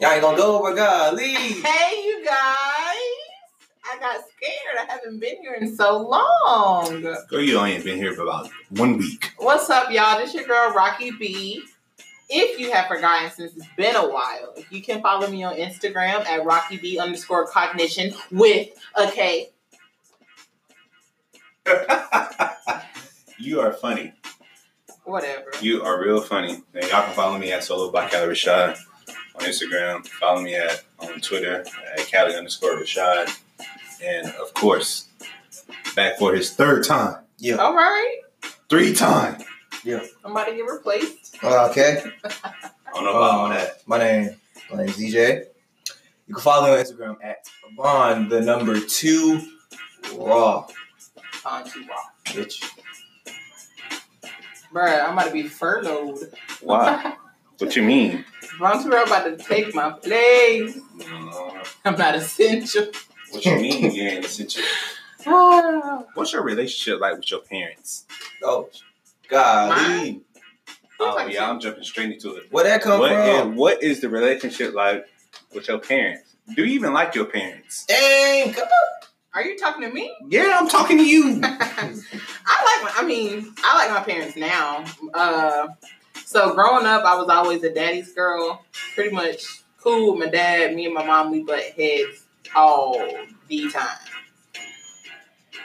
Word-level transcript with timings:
Y'all 0.00 0.12
ain't 0.12 0.22
gonna 0.22 0.36
go 0.38 0.58
over 0.58 0.74
God. 0.74 1.14
Leave. 1.14 1.62
Hey, 1.66 2.02
you 2.02 2.24
guys. 2.24 2.34
I 3.84 3.98
got 4.00 4.20
scared. 4.34 4.78
I 4.80 4.90
haven't 4.90 5.20
been 5.20 5.36
here 5.42 5.52
in 5.60 5.76
so 5.76 5.98
long. 5.98 7.02
Girl, 7.28 7.40
you 7.40 7.58
only 7.58 7.78
been 7.82 7.98
here 7.98 8.14
for 8.14 8.22
about 8.22 8.48
one 8.70 8.96
week. 8.96 9.32
What's 9.36 9.68
up, 9.68 9.90
y'all? 9.90 10.18
This 10.18 10.32
your 10.32 10.44
girl, 10.44 10.72
Rocky 10.72 11.10
B. 11.10 11.64
If 12.30 12.58
you 12.58 12.72
have 12.72 12.86
forgotten 12.86 13.30
since 13.30 13.54
it's 13.54 13.66
been 13.76 13.94
a 13.94 14.08
while, 14.08 14.54
you 14.70 14.80
can 14.80 15.02
follow 15.02 15.28
me 15.28 15.42
on 15.42 15.56
Instagram 15.56 16.24
at 16.24 16.46
Rocky 16.46 16.78
B 16.78 16.98
underscore 16.98 17.46
cognition 17.48 18.14
with 18.30 18.70
a 18.96 19.10
K. 19.10 19.50
you 23.38 23.60
are 23.60 23.74
funny. 23.74 24.14
Whatever. 25.04 25.50
You 25.60 25.82
are 25.82 26.00
real 26.00 26.22
funny. 26.22 26.62
And 26.72 26.84
y'all 26.84 27.04
can 27.04 27.12
follow 27.14 27.36
me 27.36 27.52
at 27.52 27.64
Solo 27.64 27.90
by 27.90 28.08
Cali 28.08 28.28
Rashad 28.28 28.78
on 29.34 29.42
Instagram. 29.42 30.06
Follow 30.06 30.42
me 30.42 30.54
at 30.54 30.82
on 30.98 31.20
Twitter 31.20 31.64
at 31.96 32.06
Cali 32.06 32.34
underscore 32.34 32.76
Rashad. 32.76 33.30
And 34.02 34.28
of 34.36 34.54
course, 34.54 35.08
back 35.94 36.18
for 36.18 36.34
his 36.34 36.54
third 36.54 36.84
time. 36.84 37.22
Yeah. 37.38 37.56
All 37.56 37.74
right. 37.74 38.20
Three 38.68 38.94
time. 38.94 39.42
Yeah. 39.84 40.04
Somebody 40.22 40.56
get 40.56 40.62
replaced. 40.62 41.42
Uh, 41.42 41.68
okay. 41.70 42.02
I 42.24 42.92
don't 42.92 43.04
know 43.04 43.10
about 43.10 43.30
all 43.30 43.48
that. 43.48 43.86
My 43.86 43.98
name, 43.98 44.36
my 44.70 44.78
name 44.78 44.88
is 44.88 44.96
DJ. 44.96 45.44
You 46.26 46.34
can 46.34 46.42
follow 46.42 46.66
me 46.66 46.78
on 46.78 46.84
Instagram 46.84 47.16
at 47.24 47.48
Von, 47.76 48.28
the 48.28 48.40
number 48.40 48.78
two 48.80 49.40
raw. 50.14 50.66
On 51.44 51.64
too 51.68 51.84
raw. 51.88 51.96
Bitch. 52.26 52.62
Bruh, 54.72 55.04
I'm 55.04 55.14
about 55.14 55.26
to 55.26 55.32
be 55.32 55.44
furloughed. 55.44 56.32
Why? 56.60 57.16
what 57.60 57.76
you 57.76 57.82
mean? 57.82 58.24
Von 58.58 58.82
Terrell 58.82 59.04
about 59.04 59.24
to 59.24 59.36
take 59.36 59.74
my 59.74 59.90
place. 59.92 60.78
Uh, 61.00 61.64
I'm 61.84 61.96
not 61.96 62.14
essential. 62.14 62.86
what 63.30 63.44
you 63.44 63.56
mean 63.56 63.92
you 63.94 64.02
ain't 64.04 64.24
essential? 64.24 64.62
Ah. 65.26 66.04
What's 66.14 66.32
your 66.32 66.42
relationship 66.42 67.00
like 67.00 67.16
with 67.16 67.30
your 67.30 67.40
parents? 67.40 68.06
Oh, 68.42 68.68
golly. 69.28 69.70
Mine? 69.70 70.20
Oh 71.02 71.26
yeah, 71.26 71.48
I'm 71.48 71.60
jumping 71.60 71.84
straight 71.84 72.12
into 72.12 72.36
it. 72.36 72.44
Where 72.50 72.64
that 72.64 72.82
come 72.82 73.00
What 73.00 73.12
is, 73.12 73.40
from? 73.40 73.56
what 73.56 73.82
is 73.82 74.00
the 74.00 74.08
relationship 74.10 74.74
like 74.74 75.06
with 75.54 75.68
your 75.68 75.78
parents? 75.78 76.36
Do 76.54 76.64
you 76.64 76.74
even 76.74 76.92
like 76.92 77.14
your 77.14 77.24
parents? 77.26 77.86
Dang, 77.86 78.52
come 78.52 78.68
Are 79.32 79.42
you 79.42 79.56
talking 79.58 79.82
to 79.82 79.94
me? 79.94 80.14
Yeah, 80.28 80.58
I'm 80.60 80.68
talking 80.68 80.98
to 80.98 81.04
you. 81.06 81.40
I 81.42 81.86
like 81.86 82.82
my, 82.82 82.92
I 82.96 83.04
mean, 83.06 83.54
I 83.64 83.76
like 83.78 83.90
my 83.90 84.12
parents 84.12 84.36
now. 84.36 84.84
Uh, 85.14 85.68
so 86.30 86.54
growing 86.54 86.86
up, 86.86 87.02
I 87.04 87.16
was 87.16 87.28
always 87.28 87.64
a 87.64 87.74
daddy's 87.74 88.12
girl. 88.12 88.64
Pretty 88.94 89.10
much 89.10 89.64
cool 89.80 90.12
with 90.12 90.26
my 90.26 90.30
dad. 90.30 90.76
Me 90.76 90.84
and 90.84 90.94
my 90.94 91.04
mom, 91.04 91.32
we 91.32 91.42
butt 91.42 91.60
heads 91.76 92.24
all 92.54 93.04
the 93.48 93.68
time. 93.68 93.98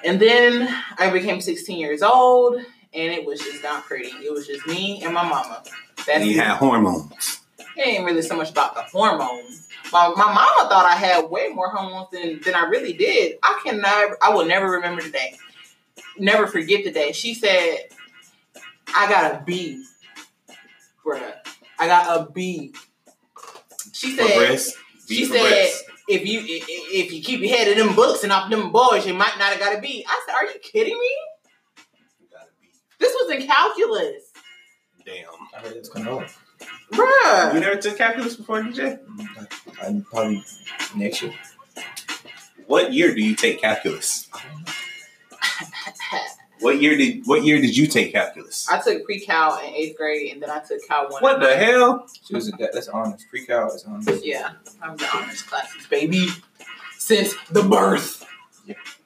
And 0.04 0.20
then 0.20 0.68
I 0.98 1.12
became 1.12 1.40
16 1.40 1.78
years 1.78 2.02
old, 2.02 2.56
and 2.56 3.14
it 3.14 3.24
was 3.24 3.42
just 3.42 3.62
not 3.62 3.84
pretty. 3.84 4.08
It 4.08 4.34
was 4.34 4.48
just 4.48 4.66
me 4.66 5.04
and 5.04 5.14
my 5.14 5.22
mama. 5.22 5.62
That's 5.98 6.10
and 6.10 6.26
you 6.26 6.40
had 6.40 6.58
hormones. 6.58 7.42
it 7.78 7.86
ain't 7.86 8.04
really 8.04 8.24
so 8.24 8.36
much 8.36 8.50
about 8.50 8.74
the 8.74 8.82
hormones. 8.82 9.70
My, 9.94 10.08
my 10.18 10.26
mama 10.26 10.68
thought 10.68 10.88
I 10.88 10.96
had 10.96 11.30
way 11.30 11.50
more 11.50 11.70
hormones 11.70 12.08
than, 12.12 12.42
than 12.44 12.56
I 12.56 12.66
really 12.66 12.94
did. 12.94 13.38
I 13.44 13.62
cannot, 13.64 14.18
I 14.20 14.34
will 14.34 14.48
never 14.48 14.72
remember 14.72 15.04
the 15.04 15.12
day. 15.12 15.38
Never 16.18 16.48
forget 16.48 16.84
the 16.84 16.92
day. 16.92 17.12
She 17.12 17.36
said, 17.36 17.90
I 18.96 19.08
got 19.08 19.32
a 19.32 19.44
B, 19.46 19.84
bruh. 21.06 21.34
I 21.80 21.88
got 21.88 22.20
a 22.22 22.32
B. 22.32 22.74
She 23.94 24.16
said, 24.16 24.36
breast. 24.38 24.76
B 25.08 25.16
she 25.16 25.26
for 25.26 25.36
said, 25.36 25.50
breast. 25.50 25.84
if 26.08 26.26
you 26.26 26.40
i- 26.40 26.44
i- 26.44 26.90
if 27.04 27.14
you 27.14 27.22
keep 27.24 27.42
your 27.42 27.56
head 27.56 27.68
in 27.68 27.78
them 27.78 27.96
books 27.96 28.24
and 28.24 28.32
off 28.32 28.50
them 28.50 28.72
boys, 28.72 29.06
you 29.06 29.14
might 29.14 29.38
not 29.38 29.52
have 29.52 29.60
got 29.60 29.76
a 29.78 29.82
B. 29.82 30.06
I 30.08 30.24
said, 30.26 30.34
are 30.36 30.46
you 30.46 30.60
kidding 30.60 30.98
me? 30.98 31.16
You 32.22 32.28
gotta 32.32 32.48
This 33.00 33.14
was 33.14 33.32
in 33.32 33.46
calculus, 33.48 34.24
Damn. 35.06 35.26
I 35.56 35.60
heard 35.60 35.74
it's 35.78 35.90
coming 35.90 36.08
on. 36.08 36.26
bruh. 36.92 37.54
You 37.54 37.60
never 37.60 37.76
took 37.80 37.98
calculus 37.98 38.36
before, 38.36 38.62
DJ? 38.62 39.00
I 39.82 40.02
probably 40.10 40.44
next 40.96 41.22
year. 41.22 41.34
What 42.66 42.92
year 42.94 43.14
do 43.14 43.22
you 43.22 43.36
take 43.36 43.62
calculus? 43.62 44.28
What 46.60 46.82
year 46.82 46.96
did 46.98 47.24
What 47.26 47.44
year 47.44 47.60
did 47.60 47.76
you 47.76 47.88
take 47.88 48.14
calculus? 48.14 48.68
I 48.70 48.80
took 48.82 49.04
pre-cal 49.04 49.60
in 49.60 49.74
eighth 49.74 49.98
grade, 49.98 50.32
and 50.32 50.42
then 50.42 50.50
I 50.50 50.60
took 50.60 50.86
cal 50.88 51.10
one. 51.10 51.22
What 51.22 51.40
the 51.40 51.56
hell? 51.56 52.08
She 52.26 52.34
was 52.34 52.48
a, 52.48 52.52
that's 52.58 52.88
honors. 52.88 53.26
Pre-cal 53.30 53.74
is 53.74 53.84
honors. 53.84 54.24
Yeah, 54.24 54.54
I'm 54.82 54.96
the 54.98 55.10
honors 55.16 55.42
classes, 55.42 55.86
baby, 55.90 56.28
since 56.98 57.34
the 57.52 57.64
birth. 57.64 58.26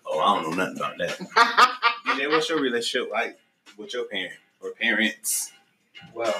Oh, 0.05 0.19
I 0.19 0.41
don't 0.41 0.57
know 0.57 0.63
nothing 0.65 0.77
about 0.77 0.97
that. 0.97 1.19
DJ, 2.07 2.29
what's 2.31 2.49
your 2.49 2.59
relationship 2.59 3.11
like 3.11 3.37
with 3.77 3.93
your 3.93 4.05
parent 4.05 4.33
or 4.61 4.71
parents? 4.71 5.51
Well, 6.13 6.35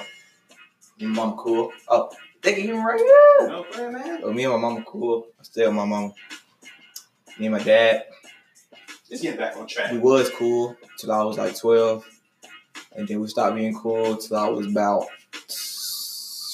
me 0.98 1.06
and 1.06 1.14
my 1.14 1.24
mama 1.24 1.36
cool. 1.38 1.72
Oh, 1.88 2.10
they 2.42 2.54
can 2.54 2.62
hear 2.62 2.74
me 2.74 2.80
right 2.80 2.98
here. 2.98 3.48
No, 3.48 3.90
man. 3.90 4.20
Oh, 4.24 4.32
me 4.32 4.44
and 4.44 4.52
my 4.54 4.58
mama 4.58 4.84
cool. 4.86 5.26
I 5.38 5.42
stay 5.42 5.66
with 5.66 5.74
my 5.74 5.84
mama. 5.84 6.12
Me 7.38 7.46
and 7.46 7.54
my 7.54 7.62
dad, 7.62 8.04
Just 9.10 9.22
getting 9.22 9.38
back 9.38 9.56
on 9.56 9.66
track. 9.66 9.90
we 9.92 9.98
was 9.98 10.30
cool 10.30 10.76
till 10.96 11.10
I 11.10 11.22
was 11.22 11.36
like 11.36 11.58
12. 11.58 12.08
And 12.96 13.08
then 13.08 13.20
we 13.20 13.26
stopped 13.26 13.56
being 13.56 13.74
cool 13.74 14.16
till 14.16 14.36
I 14.36 14.48
was 14.48 14.66
about 14.66 15.06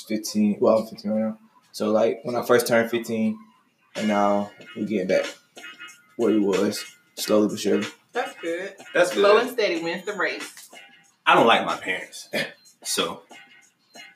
15. 0.09 0.57
Well, 0.59 0.79
I'm 0.79 0.87
15 0.87 1.11
right 1.11 1.21
now. 1.21 1.39
So, 1.73 1.91
like, 1.91 2.21
when 2.23 2.35
I 2.35 2.43
first 2.43 2.67
turned 2.67 2.91
15, 2.91 3.39
and 3.97 4.09
now 4.09 4.51
we 4.75 4.87
getting 4.87 5.07
back 5.07 5.27
where 6.17 6.31
we 6.31 6.39
was, 6.39 6.83
slowly 7.17 7.49
but 7.49 7.59
surely. 7.59 7.87
That's 8.13 8.35
good. 8.41 8.75
That's 8.95 9.11
good. 9.11 9.21
Slow 9.21 9.39
and 9.39 9.51
steady 9.51 9.83
wins 9.83 10.07
the 10.07 10.15
race. 10.15 10.71
I 11.27 11.35
don't 11.35 11.47
like 11.47 11.67
my 11.67 11.77
parents, 11.77 12.31
so 12.83 13.23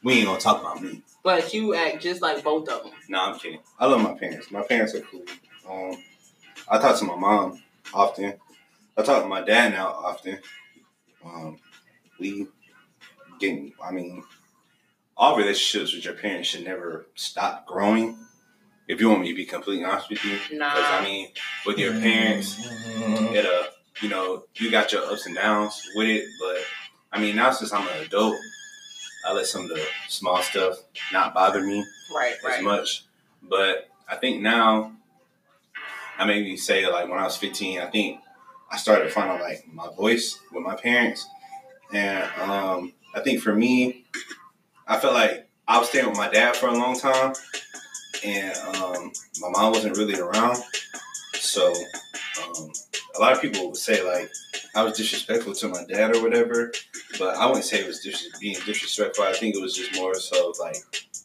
we 0.02 0.14
ain't 0.14 0.26
gonna 0.26 0.40
talk 0.40 0.60
about 0.60 0.82
me. 0.82 1.02
But 1.22 1.52
you 1.52 1.74
act 1.74 2.00
just 2.00 2.22
like 2.22 2.42
both 2.42 2.68
of 2.70 2.84
them. 2.84 2.92
No, 3.08 3.20
I'm 3.20 3.38
kidding. 3.38 3.60
I 3.78 3.86
love 3.86 4.00
my 4.00 4.14
parents. 4.14 4.50
My 4.50 4.62
parents 4.62 4.94
are 4.94 5.00
cool. 5.00 5.24
Um, 5.68 6.02
I 6.68 6.78
talk 6.78 6.98
to 6.98 7.04
my 7.04 7.16
mom 7.16 7.62
often. 7.94 8.34
I 8.96 9.02
talk 9.02 9.22
to 9.22 9.28
my 9.28 9.40
dad 9.42 9.72
now 9.72 9.88
often. 9.88 10.38
Um, 11.24 11.58
we 12.18 12.46
getting. 13.38 13.72
I 13.82 13.92
mean, 13.92 14.22
all 15.16 15.36
relationships 15.36 15.94
with 15.94 16.04
your 16.04 16.14
parents 16.14 16.48
should 16.48 16.64
never 16.64 17.06
stop 17.14 17.66
growing. 17.66 18.16
If 18.88 19.00
you 19.00 19.08
want 19.08 19.20
me 19.20 19.28
to 19.28 19.34
be 19.36 19.44
completely 19.44 19.84
honest 19.84 20.10
with 20.10 20.24
you, 20.24 20.36
Nah. 20.58 20.74
because 20.74 20.90
I 20.90 21.04
mean, 21.04 21.28
with 21.64 21.78
your 21.78 21.92
parents, 21.92 22.56
it 22.58 23.46
uh, 23.46 23.66
you 24.02 24.08
know, 24.08 24.44
you 24.54 24.70
got 24.70 24.92
your 24.92 25.04
ups 25.04 25.26
and 25.26 25.34
downs 25.36 25.80
with 25.94 26.08
it, 26.08 26.24
but 26.40 26.56
I 27.12 27.20
mean, 27.20 27.36
now 27.36 27.52
since 27.52 27.72
I'm 27.72 27.86
an 27.86 28.04
adult, 28.04 28.36
I 29.26 29.32
let 29.32 29.46
some 29.46 29.62
of 29.62 29.68
the 29.68 29.84
small 30.08 30.42
stuff 30.42 30.78
not 31.12 31.34
bother 31.34 31.60
me 31.62 31.84
Right, 32.12 32.32
as 32.34 32.42
right. 32.44 32.64
much. 32.64 33.04
But 33.42 33.88
I 34.08 34.16
think 34.16 34.42
now, 34.42 34.92
I 36.20 36.26
maybe 36.26 36.54
say 36.58 36.86
like 36.86 37.08
when 37.08 37.18
I 37.18 37.24
was 37.24 37.38
15, 37.38 37.80
I 37.80 37.86
think 37.86 38.20
I 38.70 38.76
started 38.76 39.10
finding 39.10 39.40
like 39.40 39.66
my 39.72 39.88
voice 39.96 40.38
with 40.52 40.62
my 40.62 40.76
parents, 40.76 41.26
and 41.94 42.28
um, 42.38 42.92
I 43.14 43.20
think 43.20 43.40
for 43.40 43.54
me, 43.54 44.04
I 44.86 44.98
felt 44.98 45.14
like 45.14 45.48
I 45.66 45.78
was 45.78 45.88
staying 45.88 46.08
with 46.08 46.18
my 46.18 46.28
dad 46.28 46.56
for 46.56 46.68
a 46.68 46.74
long 46.74 46.98
time, 46.98 47.32
and 48.22 48.54
um, 48.76 49.12
my 49.40 49.48
mom 49.48 49.72
wasn't 49.72 49.96
really 49.96 50.20
around, 50.20 50.58
so 51.32 51.72
um, 52.44 52.70
a 53.16 53.20
lot 53.20 53.32
of 53.32 53.40
people 53.40 53.68
would 53.68 53.76
say 53.76 54.04
like 54.04 54.30
I 54.74 54.82
was 54.82 54.98
disrespectful 54.98 55.54
to 55.54 55.68
my 55.68 55.84
dad 55.88 56.14
or 56.14 56.22
whatever, 56.22 56.70
but 57.18 57.34
I 57.36 57.46
wouldn't 57.46 57.64
say 57.64 57.80
it 57.80 57.86
was 57.86 58.00
dis- 58.00 58.28
being 58.38 58.56
disrespectful. 58.66 59.24
I 59.24 59.32
think 59.32 59.56
it 59.56 59.62
was 59.62 59.74
just 59.74 59.96
more 59.96 60.14
so 60.14 60.52
like 60.60 60.76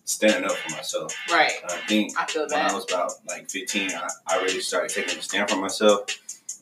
standing 0.05 0.49
up 0.49 0.55
for 0.55 0.71
myself. 0.71 1.15
Right. 1.29 1.51
And 1.63 1.71
I 1.71 1.77
think 1.87 2.17
I 2.17 2.25
feel 2.25 2.47
when 2.47 2.59
I 2.59 2.73
was 2.73 2.85
about 2.85 3.13
like 3.27 3.49
15, 3.49 3.91
I, 3.91 4.07
I 4.27 4.37
really 4.37 4.61
started 4.61 4.89
taking 4.89 5.19
a 5.19 5.21
stand 5.21 5.49
for 5.49 5.57
myself. 5.57 6.05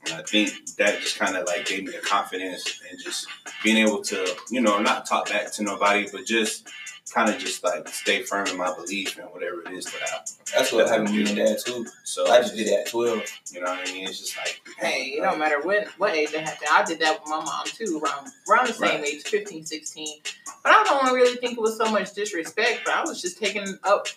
And 0.06 0.16
I 0.16 0.24
think 0.24 0.76
that 0.78 1.00
just 1.00 1.20
kind 1.20 1.38
of 1.38 1.46
like 1.46 1.66
gave 1.66 1.84
me 1.86 1.92
the 1.92 2.00
confidence 2.00 2.82
and 2.90 3.00
just 3.00 3.28
being 3.64 3.78
able 3.78 4.02
to, 4.04 4.36
you 4.50 4.62
know, 4.62 4.80
not 4.80 5.06
talk 5.06 5.30
back 5.30 5.52
to 5.54 5.64
nobody, 5.64 6.08
but 6.12 6.26
just 6.26 6.68
kind 7.12 7.30
of 7.30 7.38
just 7.38 7.64
like 7.64 7.88
stay 7.90 8.24
firm 8.24 8.48
in 8.48 8.58
my 8.58 8.74
belief 8.74 9.18
and 9.18 9.28
whatever 9.30 9.62
it 9.66 9.74
is 9.74 9.86
that 9.86 10.02
I. 10.04 10.20
That's 10.56 10.72
what 10.72 10.88
happened 10.88 11.08
to 11.10 11.14
me 11.14 11.26
and 11.28 11.36
dad, 11.36 11.58
too. 11.66 11.86
So 12.04 12.28
I 12.30 12.42
just 12.42 12.56
did 12.56 12.68
that 12.68 12.82
at 12.82 12.88
12. 12.90 13.22
You 13.52 13.62
know 13.62 13.72
what 13.72 13.88
I 13.88 13.92
mean? 13.92 14.08
It's 14.08 14.20
just 14.20 14.38
like, 14.38 14.62
Hey, 14.80 15.16
it 15.18 15.22
don't 15.22 15.40
matter 15.40 15.62
what 15.62 15.88
what 15.98 16.14
age 16.16 16.32
it 16.34 16.42
happened. 16.42 16.70
I 16.72 16.84
did 16.84 17.00
that 17.00 17.20
with 17.22 17.30
my 17.30 17.44
mom 17.44 17.66
too, 17.66 18.02
around 18.04 18.30
around 18.50 18.68
the 18.68 18.74
same 18.74 19.02
Right. 19.02 19.06
age, 19.16 19.24
15, 19.24 19.66
16. 19.66 20.20
But 20.64 20.72
I 20.74 20.84
don't 20.84 21.14
really 21.14 21.36
think 21.38 21.58
it 21.58 21.62
was 21.62 21.78
so 21.78 21.92
much 21.92 22.14
disrespect, 22.14 22.82
but 22.86 22.94
I 22.96 23.02
was 23.04 23.22
just 23.22 23.38
taking 23.40 23.78
up 23.84 24.08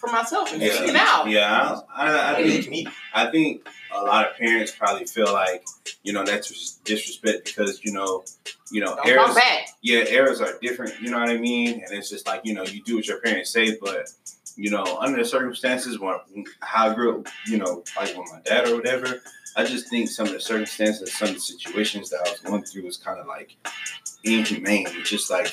for 0.00 0.10
myself 0.10 0.52
and 0.52 0.60
Yeah. 0.62 0.72
speaking 0.74 0.96
out. 0.96 1.28
Yeah, 1.28 1.80
I, 1.94 2.06
I, 2.10 2.36
I 2.36 2.42
think. 2.42 2.88
I 3.14 3.30
think 3.30 3.66
a 3.94 4.02
lot 4.02 4.28
of 4.28 4.36
parents 4.36 4.72
probably 4.72 5.04
feel 5.06 5.32
like 5.32 5.64
you 6.02 6.12
know 6.12 6.24
that's 6.24 6.48
just 6.48 6.82
disrespect 6.84 7.44
because 7.44 7.82
you 7.84 7.92
know 7.92 8.24
you 8.72 8.80
know 8.80 8.96
Don't 8.96 9.06
errors 9.08 9.34
back. 9.36 9.68
yeah 9.82 10.02
errors 10.08 10.40
are 10.40 10.58
different 10.60 11.00
you 11.00 11.10
know 11.12 11.20
what 11.20 11.28
I 11.30 11.36
mean 11.36 11.74
and 11.74 11.92
it's 11.92 12.10
just 12.10 12.26
like 12.26 12.33
you 12.44 12.54
know 12.54 12.64
you 12.64 12.82
do 12.82 12.96
what 12.96 13.06
your 13.06 13.20
parents 13.20 13.50
say, 13.50 13.76
but 13.80 14.08
you 14.56 14.70
know 14.70 14.84
under 15.00 15.18
the 15.18 15.24
circumstances 15.28 15.98
when 15.98 16.14
how 16.60 16.90
I 16.90 16.94
grew 16.94 17.20
up, 17.20 17.28
you 17.46 17.58
know 17.58 17.84
like 17.96 18.16
with 18.16 18.30
my 18.32 18.40
dad 18.44 18.68
or 18.68 18.76
whatever, 18.76 19.20
I 19.56 19.64
just 19.64 19.88
think 19.88 20.08
some 20.08 20.26
of 20.26 20.32
the 20.32 20.40
circumstances, 20.40 21.12
some 21.12 21.28
of 21.28 21.34
the 21.34 21.40
situations 21.40 22.10
that 22.10 22.20
I 22.26 22.30
was 22.30 22.40
going 22.40 22.62
through 22.64 22.84
was 22.84 22.96
kind 22.96 23.18
of 23.18 23.26
like 23.26 23.56
inhumane, 24.24 24.86
just 25.04 25.30
like 25.30 25.52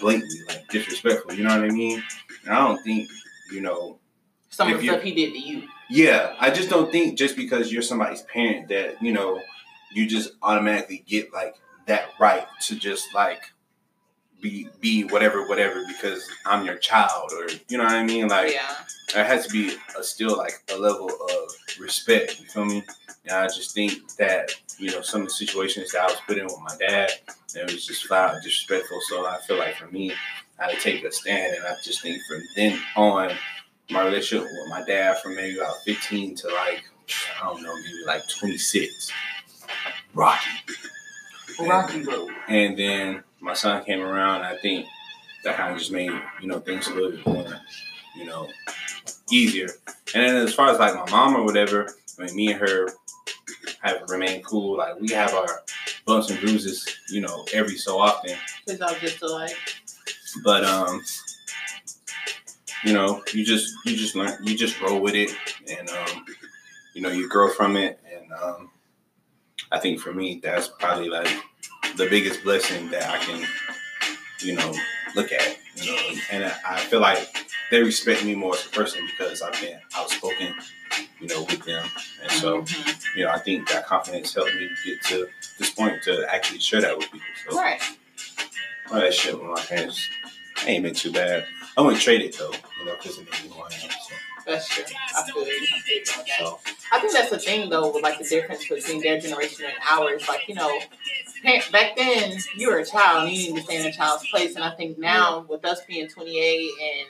blatantly 0.00 0.40
like 0.48 0.68
disrespectful. 0.68 1.34
You 1.34 1.44
know 1.44 1.50
what 1.58 1.64
I 1.64 1.72
mean? 1.72 2.02
And 2.44 2.54
I 2.54 2.66
don't 2.66 2.82
think 2.82 3.08
you 3.52 3.60
know 3.60 3.98
Some 4.50 4.72
of 4.72 4.80
the 4.80 4.86
stuff 4.88 5.02
he 5.02 5.12
did 5.14 5.32
to 5.32 5.38
you. 5.38 5.68
yeah, 5.90 6.34
I 6.38 6.50
just 6.50 6.68
don't 6.70 6.90
think 6.92 7.18
just 7.18 7.36
because 7.36 7.72
you're 7.72 7.82
somebody's 7.82 8.22
parent 8.22 8.68
that 8.68 9.02
you 9.02 9.12
know 9.12 9.40
you 9.92 10.06
just 10.06 10.30
automatically 10.42 11.02
get 11.06 11.32
like 11.32 11.54
that 11.86 12.08
right 12.20 12.46
to 12.60 12.76
just 12.76 13.14
like 13.14 13.52
be 14.40 14.68
be 14.80 15.04
whatever 15.04 15.46
whatever 15.48 15.84
because 15.86 16.28
I'm 16.46 16.64
your 16.64 16.76
child 16.76 17.32
or 17.32 17.48
you 17.68 17.78
know 17.78 17.84
what 17.84 17.94
I 17.94 18.04
mean 18.04 18.28
like 18.28 18.52
yeah. 18.52 18.76
there 19.12 19.24
has 19.24 19.46
to 19.46 19.52
be 19.52 19.76
a 19.98 20.02
still 20.02 20.36
like 20.36 20.62
a 20.72 20.78
level 20.78 21.10
of 21.10 21.78
respect. 21.80 22.40
You 22.40 22.46
feel 22.46 22.64
me? 22.64 22.84
And 23.24 23.36
I 23.36 23.46
just 23.46 23.74
think 23.74 24.14
that 24.16 24.54
you 24.78 24.90
know 24.90 25.00
some 25.00 25.22
of 25.22 25.28
the 25.28 25.34
situations 25.34 25.92
that 25.92 26.02
I 26.02 26.06
was 26.06 26.20
put 26.26 26.38
in 26.38 26.44
with 26.44 26.60
my 26.62 26.76
dad, 26.78 27.10
it 27.54 27.72
was 27.72 27.86
just 27.86 28.06
flat 28.06 28.34
out 28.34 28.42
disrespectful. 28.42 29.00
So 29.08 29.26
I 29.26 29.38
feel 29.46 29.58
like 29.58 29.76
for 29.76 29.88
me, 29.88 30.12
I 30.58 30.64
had 30.64 30.70
to 30.72 30.80
take 30.80 31.04
a 31.04 31.12
stand, 31.12 31.56
and 31.56 31.64
I 31.64 31.74
just 31.82 32.02
think 32.02 32.22
from 32.28 32.42
then 32.56 32.78
on, 32.96 33.32
my 33.90 34.04
relationship 34.04 34.46
with 34.50 34.68
my 34.68 34.84
dad 34.84 35.18
from 35.22 35.34
maybe 35.34 35.56
about 35.56 35.76
15 35.84 36.34
to 36.36 36.48
like 36.48 36.82
I 37.40 37.46
don't 37.46 37.62
know, 37.62 37.74
maybe 37.74 38.04
like 38.06 38.22
26, 38.28 39.10
rocky. 40.14 40.50
Rocky 41.60 42.02
Road. 42.02 42.30
And 42.48 42.78
then 42.78 43.24
my 43.40 43.54
son 43.54 43.84
came 43.84 44.00
around. 44.00 44.42
I 44.42 44.56
think 44.56 44.86
that 45.44 45.56
kind 45.56 45.72
of 45.72 45.78
just 45.78 45.92
made 45.92 46.10
you 46.40 46.48
know 46.48 46.60
things 46.60 46.88
a 46.88 46.94
little 46.94 47.10
bit 47.10 47.26
more, 47.26 47.60
you 48.16 48.24
know, 48.24 48.48
easier. 49.30 49.68
And 50.14 50.24
then 50.24 50.36
as 50.36 50.54
far 50.54 50.70
as 50.70 50.78
like 50.78 50.94
my 50.94 51.10
mom 51.10 51.36
or 51.36 51.44
whatever, 51.44 51.88
I 52.18 52.24
mean, 52.24 52.34
me 52.34 52.52
and 52.52 52.60
her 52.60 52.88
have 53.82 54.08
remained 54.08 54.44
cool. 54.44 54.76
Like 54.78 54.98
we 55.00 55.10
have 55.10 55.34
our 55.34 55.62
bumps 56.06 56.30
and 56.30 56.40
bruises, 56.40 56.86
you 57.10 57.20
know, 57.20 57.44
every 57.52 57.76
so 57.76 57.98
often. 57.98 58.36
Because 58.66 58.80
I 58.80 58.90
was 58.92 59.00
just 59.00 59.22
like, 59.22 59.56
But 60.44 60.64
um, 60.64 61.02
you 62.84 62.92
know, 62.92 63.22
you 63.32 63.44
just 63.44 63.74
you 63.84 63.96
just 63.96 64.14
learn, 64.14 64.36
you 64.42 64.56
just 64.56 64.80
roll 64.80 65.00
with 65.00 65.14
it, 65.14 65.30
and 65.68 65.88
um, 65.90 66.24
you 66.94 67.02
know, 67.02 67.10
you 67.10 67.28
grow 67.28 67.50
from 67.50 67.76
it. 67.76 68.00
And 68.14 68.32
um, 68.32 68.70
I 69.70 69.78
think 69.78 70.00
for 70.00 70.12
me, 70.12 70.40
that's 70.42 70.68
probably 70.68 71.08
like 71.08 71.28
the 71.96 72.08
biggest 72.08 72.42
blessing 72.42 72.90
that 72.90 73.08
I 73.10 73.18
can, 73.18 73.46
you 74.40 74.54
know, 74.54 74.72
look 75.14 75.32
at. 75.32 75.58
You 75.76 75.92
know, 75.92 76.20
and 76.32 76.44
I, 76.44 76.54
I 76.66 76.80
feel 76.80 77.00
like 77.00 77.28
they 77.70 77.82
respect 77.82 78.24
me 78.24 78.34
more 78.34 78.54
as 78.54 78.66
a 78.66 78.70
person 78.70 79.06
because 79.06 79.42
I've 79.42 79.60
been 79.60 79.78
outspoken, 79.94 80.54
you 81.20 81.28
know, 81.28 81.42
with 81.42 81.64
them, 81.64 81.86
and 82.22 82.32
so 82.32 82.62
mhm. 82.62 83.16
you 83.16 83.24
know, 83.24 83.30
I 83.30 83.38
think 83.38 83.68
that 83.68 83.86
confidence 83.86 84.34
helped 84.34 84.54
me 84.54 84.68
get 84.84 85.02
to 85.04 85.28
this 85.58 85.70
point 85.70 86.02
to 86.04 86.26
actually 86.32 86.60
share 86.60 86.80
that 86.80 86.96
with 86.96 87.06
people. 87.10 87.26
So 87.48 87.56
right. 87.56 87.80
all 88.90 89.00
that 89.00 89.14
shit 89.14 89.34
with 89.34 89.48
my 89.48 89.60
parents 89.60 90.08
ain't 90.66 90.82
been 90.82 90.94
too 90.94 91.12
bad. 91.12 91.46
I 91.76 91.82
wouldn't 91.82 92.02
trade 92.02 92.22
it 92.22 92.36
though, 92.36 92.52
you 92.80 92.86
know, 92.86 92.94
because 92.96 93.18
it 93.18 93.30
made 93.30 93.44
me 93.44 93.50
who 93.54 93.60
I 93.62 93.66
am. 93.66 93.90
So, 93.90 94.14
That's 94.48 94.68
true. 94.68 94.84
I 95.16 95.30
feel 95.30 95.46
you. 95.46 95.66
I 95.74 95.78
feel 95.80 95.96
you 95.96 96.02
on 96.18 96.24
that. 96.26 96.38
so 96.38 96.58
I 96.90 97.00
think 97.00 97.12
that's 97.12 97.30
the 97.30 97.38
thing 97.38 97.68
though, 97.68 97.92
with 97.92 98.02
like 98.02 98.18
the 98.18 98.24
difference 98.24 98.66
between 98.66 99.00
their 99.02 99.20
generation 99.20 99.66
and 99.66 99.74
ours. 99.88 100.26
Like, 100.26 100.48
you 100.48 100.54
know, 100.54 100.80
back 101.70 101.96
then 101.96 102.38
you 102.56 102.68
were 102.70 102.78
a 102.78 102.84
child 102.86 103.28
and 103.28 103.36
you 103.36 103.48
needed 103.50 103.56
to 103.56 103.62
stay 103.64 103.80
in 103.80 103.86
a 103.86 103.92
child's 103.92 104.26
place. 104.30 104.54
And 104.54 104.64
I 104.64 104.70
think 104.74 104.98
now 104.98 105.44
with 105.48 105.64
us 105.64 105.80
being 105.86 106.08
28 106.08 106.70
and, 106.82 107.08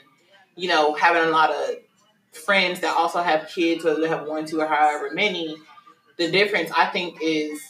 you 0.55 0.67
know, 0.67 0.93
having 0.95 1.23
a 1.23 1.31
lot 1.31 1.51
of 1.51 1.75
friends 2.33 2.81
that 2.81 2.95
also 2.95 3.21
have 3.21 3.47
kids, 3.47 3.83
whether 3.83 4.01
they 4.01 4.09
have 4.09 4.27
one, 4.27 4.45
two, 4.45 4.59
or 4.59 4.67
however 4.67 5.09
many, 5.13 5.55
the 6.17 6.29
difference 6.29 6.69
I 6.75 6.87
think 6.87 7.17
is 7.21 7.61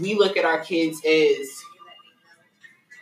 we 0.00 0.14
look 0.14 0.36
at 0.36 0.44
our 0.44 0.60
kids 0.60 1.00
as 1.06 1.46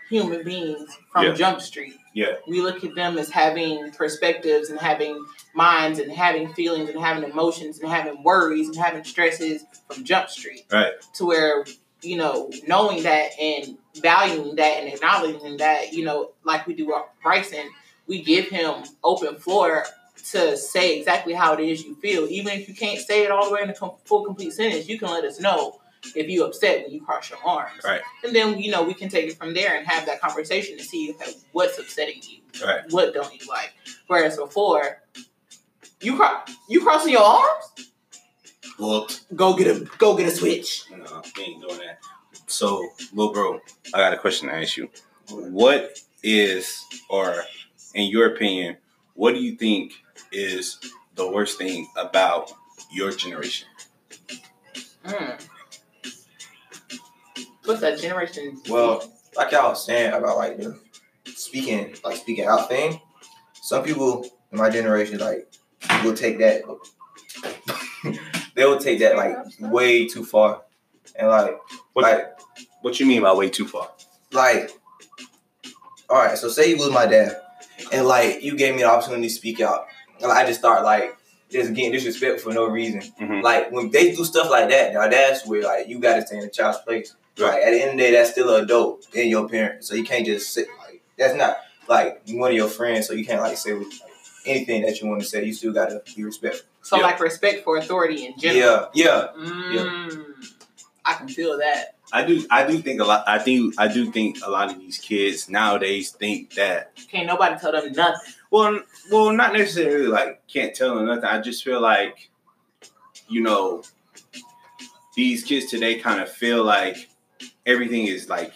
human 0.08 0.44
beings 0.44 0.96
from 1.10 1.24
Yeah. 1.26 1.32
Jump 1.34 1.60
Street. 1.60 1.96
Yeah, 2.14 2.34
we 2.46 2.60
look 2.60 2.84
at 2.84 2.94
them 2.94 3.18
as 3.18 3.30
having 3.30 3.90
perspectives 3.92 4.70
and 4.70 4.78
having 4.78 5.24
minds 5.54 5.98
and 5.98 6.12
having 6.12 6.52
feelings 6.54 6.90
and 6.90 7.00
having 7.00 7.28
emotions 7.28 7.80
and 7.80 7.90
having 7.90 8.22
worries 8.22 8.68
and 8.68 8.76
having 8.76 9.04
stresses 9.04 9.64
from 9.88 10.04
Jump 10.04 10.28
Street. 10.28 10.64
Right. 10.70 10.92
To 11.14 11.26
where, 11.26 11.64
you 12.02 12.16
know, 12.16 12.50
knowing 12.66 13.02
that 13.04 13.30
and 13.40 13.78
valuing 13.96 14.56
that 14.56 14.78
and 14.78 14.92
acknowledging 14.92 15.56
that, 15.58 15.92
you 15.92 16.04
know, 16.04 16.32
like 16.44 16.66
we 16.66 16.74
do 16.74 16.86
with 16.86 17.02
Bryson, 17.22 17.70
we 18.06 18.22
give 18.22 18.48
him 18.48 18.84
open 19.02 19.36
floor 19.36 19.84
to 20.30 20.56
say 20.56 20.98
exactly 20.98 21.32
how 21.32 21.54
it 21.54 21.60
is 21.60 21.84
you 21.84 21.94
feel. 21.96 22.26
Even 22.28 22.52
if 22.58 22.68
you 22.68 22.74
can't 22.74 23.00
say 23.00 23.24
it 23.24 23.30
all 23.30 23.48
the 23.48 23.54
way 23.54 23.62
in 23.62 23.70
a 23.70 23.74
full, 23.74 24.24
complete 24.24 24.52
sentence, 24.52 24.88
you 24.88 24.98
can 24.98 25.08
let 25.08 25.24
us 25.24 25.40
know 25.40 25.80
if 26.16 26.28
you 26.28 26.44
upset 26.44 26.84
when 26.84 26.92
you 26.92 27.00
cross 27.04 27.30
your 27.30 27.38
arms. 27.44 27.82
Right. 27.84 28.00
And 28.24 28.34
then, 28.34 28.58
you 28.58 28.70
know, 28.70 28.82
we 28.82 28.94
can 28.94 29.08
take 29.08 29.28
it 29.30 29.36
from 29.38 29.54
there 29.54 29.76
and 29.76 29.86
have 29.86 30.06
that 30.06 30.20
conversation 30.20 30.76
and 30.78 30.86
see 30.86 31.10
okay, 31.12 31.32
what's 31.52 31.78
upsetting 31.78 32.20
you. 32.28 32.38
Right. 32.66 32.82
What 32.90 33.14
don't 33.14 33.32
you 33.32 33.46
like? 33.48 33.72
Whereas 34.08 34.36
before, 34.36 35.00
you 36.00 36.16
cro- 36.16 36.40
you 36.68 36.82
crossing 36.82 37.12
your 37.12 37.22
arms? 37.22 37.64
well, 38.78 39.08
Go 39.34 39.54
get 39.56 39.68
a 39.68 39.88
go 39.98 40.16
get 40.16 40.26
a 40.28 40.30
switch. 40.30 40.84
no, 40.90 41.22
we 41.36 41.42
ain't 41.44 41.62
doing 41.62 41.78
that. 41.78 41.98
So, 42.46 42.88
little 43.12 43.32
bro, 43.32 43.60
I 43.94 43.98
got 43.98 44.12
a 44.12 44.18
question 44.18 44.48
to 44.48 44.54
ask 44.54 44.76
you. 44.76 44.90
What 45.30 46.00
is, 46.22 46.84
or 47.08 47.36
in 47.94 48.10
your 48.10 48.26
opinion, 48.34 48.76
what 49.14 49.34
do 49.34 49.40
you 49.40 49.54
think 49.56 49.92
is 50.32 50.78
the 51.14 51.30
worst 51.30 51.56
thing 51.58 51.88
about 51.96 52.52
your 52.90 53.12
generation? 53.12 53.68
Mm. 55.04 55.40
What's 57.64 57.80
that 57.80 57.98
generation? 58.00 58.60
Well, 58.68 59.02
like 59.36 59.52
y'all 59.52 59.70
was 59.70 59.84
saying 59.84 60.12
about 60.12 60.36
like 60.36 60.56
the 60.58 60.78
speaking, 61.26 61.94
like 62.04 62.16
speaking 62.16 62.46
out 62.46 62.68
thing. 62.68 63.00
Some 63.62 63.84
people 63.84 64.26
in 64.50 64.58
my 64.58 64.68
generation 64.70 65.18
like 65.18 65.48
will 66.04 66.14
take 66.14 66.38
that. 66.38 66.62
they 68.54 68.64
will 68.64 68.78
take 68.78 68.98
that 69.00 69.16
like 69.16 69.36
way 69.60 70.06
too 70.06 70.24
far, 70.24 70.62
and 71.16 71.28
like 71.28 71.58
What, 71.92 72.02
like 72.02 72.38
what 72.82 72.98
you 72.98 73.06
mean 73.06 73.22
by 73.22 73.32
way 73.32 73.48
too 73.50 73.66
far? 73.66 73.90
like. 74.32 74.70
All 76.10 76.18
right, 76.18 76.36
so 76.36 76.48
say 76.50 76.68
you 76.68 76.76
was 76.76 76.90
my 76.90 77.06
dad, 77.06 77.40
and 77.90 78.06
like 78.06 78.42
you 78.42 78.54
gave 78.54 78.74
me 78.74 78.82
the 78.82 78.90
opportunity 78.90 79.28
to 79.28 79.34
speak 79.34 79.60
out, 79.62 79.86
and 80.20 80.30
I 80.30 80.44
just 80.44 80.58
start 80.58 80.84
like 80.84 81.16
just 81.50 81.72
getting 81.72 81.92
disrespectful 81.92 82.52
for 82.52 82.54
no 82.54 82.66
reason. 82.66 83.00
Mhm. 83.18 83.42
Like 83.42 83.70
when 83.72 83.90
they 83.90 84.14
do 84.14 84.22
stuff 84.24 84.50
like 84.50 84.68
that, 84.68 84.92
now 84.92 85.08
that's 85.08 85.46
where 85.46 85.62
like 85.62 85.88
you 85.88 85.98
got 86.00 86.16
to 86.16 86.26
stay 86.26 86.36
in 86.36 86.42
the 86.42 86.50
child's 86.50 86.78
place. 86.80 87.14
Right. 87.38 87.62
At 87.62 87.70
the 87.70 87.80
end 87.82 87.90
of 87.92 87.96
the 87.96 88.02
day, 88.02 88.12
that's 88.12 88.30
still 88.32 88.54
an 88.54 88.64
adult 88.64 89.06
and 89.16 89.28
your 89.30 89.48
parent, 89.48 89.84
so 89.84 89.94
you 89.94 90.04
can't 90.04 90.26
just 90.26 90.52
sit 90.52 90.66
like 90.86 91.02
that's 91.16 91.34
not 91.34 91.56
like 91.88 92.22
one 92.28 92.50
of 92.50 92.56
your 92.56 92.68
friends, 92.68 93.06
so 93.06 93.14
you 93.14 93.24
can't 93.24 93.40
like 93.40 93.56
say 93.56 93.72
like, 93.72 93.86
anything 94.44 94.82
that 94.82 95.00
you 95.00 95.08
want 95.08 95.20
to 95.22 95.26
say. 95.26 95.44
You 95.44 95.52
still 95.52 95.72
gotta 95.72 96.02
be 96.14 96.24
respectful. 96.24 96.66
So 96.82 96.96
Yeah. 96.96 97.02
like 97.04 97.20
respect 97.20 97.64
for 97.64 97.76
authority 97.76 98.26
in 98.26 98.38
general. 98.38 98.88
Yeah, 98.94 99.26
yeah. 99.34 99.88
Mm, 100.10 100.24
I 101.04 101.14
can 101.14 101.28
feel 101.28 101.58
that. 101.58 101.96
I 102.12 102.24
do. 102.26 102.44
I 102.50 102.66
do 102.66 102.78
think 102.78 103.00
a 103.00 103.04
lot. 103.04 103.24
I 103.26 103.38
think. 103.38 103.74
I 103.78 103.88
do 103.88 104.10
think 104.10 104.38
a 104.44 104.50
lot 104.50 104.70
of 104.70 104.78
these 104.78 104.98
kids 104.98 105.48
nowadays 105.48 106.10
think 106.10 106.54
that 106.54 106.94
Can't 107.10 107.26
nobody 107.26 107.58
tell 107.58 107.72
them 107.72 107.92
nothing. 107.92 108.34
Well, 108.50 108.80
well, 109.10 109.32
not 109.32 109.54
necessarily 109.54 110.06
like 110.08 110.46
can't 110.46 110.74
tell 110.74 110.94
them 110.94 111.06
nothing. 111.06 111.24
I 111.24 111.40
just 111.40 111.64
feel 111.64 111.80
like, 111.80 112.28
you 113.28 113.40
know, 113.40 113.82
these 115.16 115.42
kids 115.42 115.70
today 115.70 115.98
kind 115.98 116.20
of 116.20 116.30
feel 116.30 116.62
like 116.62 117.08
everything 117.66 118.06
is 118.06 118.28
like 118.28 118.52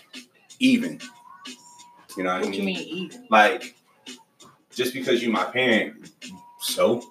even. 0.58 1.00
You 2.16 2.24
know 2.24 2.34
what, 2.34 2.44
What 2.46 2.54
I 2.54 2.56
you 2.56 2.62
mean? 2.62 2.76
mean 2.76 2.88
even? 2.88 3.26
Like, 3.30 3.76
just 4.70 4.94
because 4.94 5.22
you 5.22 5.30
my 5.30 5.44
parent, 5.44 6.10
so 6.60 7.02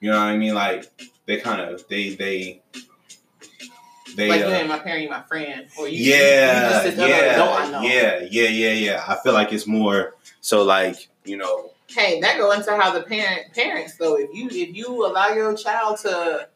you 0.00 0.10
know 0.10 0.16
what 0.18 0.24
I 0.28 0.36
mean? 0.36 0.54
Like 0.54 0.84
they 1.26 1.38
kind 1.38 1.60
of 1.60 1.86
they 1.88 2.14
they 2.14 2.62
they 4.16 4.28
like 4.28 4.42
uh, 4.42 4.48
you 4.48 4.54
ain't 4.54 4.68
my 4.68 4.78
parent, 4.78 5.02
you 5.02 5.10
my 5.10 5.22
friend. 5.22 5.68
Or 5.78 5.88
you, 5.88 6.12
yeah, 6.12 6.64
you 6.64 6.70
just 6.70 6.84
this 6.84 6.98
other 6.98 7.12
adult 7.12 7.50
I 7.50 7.64
yeah, 7.64 7.70
know. 7.70 7.80
yeah, 7.82 8.18
yeah, 8.30 8.48
yeah, 8.48 8.72
yeah. 8.72 9.04
I 9.06 9.16
feel 9.22 9.32
like 9.32 9.52
it's 9.52 9.66
more 9.66 10.14
so 10.40 10.62
like 10.62 11.08
you 11.24 11.36
know. 11.36 11.70
Hey, 11.88 12.20
that 12.20 12.38
go 12.38 12.52
into 12.52 12.74
how 12.74 12.90
the 12.90 13.02
parent 13.02 13.52
parents 13.54 13.96
though. 13.96 14.16
If 14.16 14.30
you 14.34 14.48
if 14.48 14.74
you 14.74 15.06
allow 15.06 15.28
your 15.28 15.54
child 15.56 15.98
to 15.98 16.48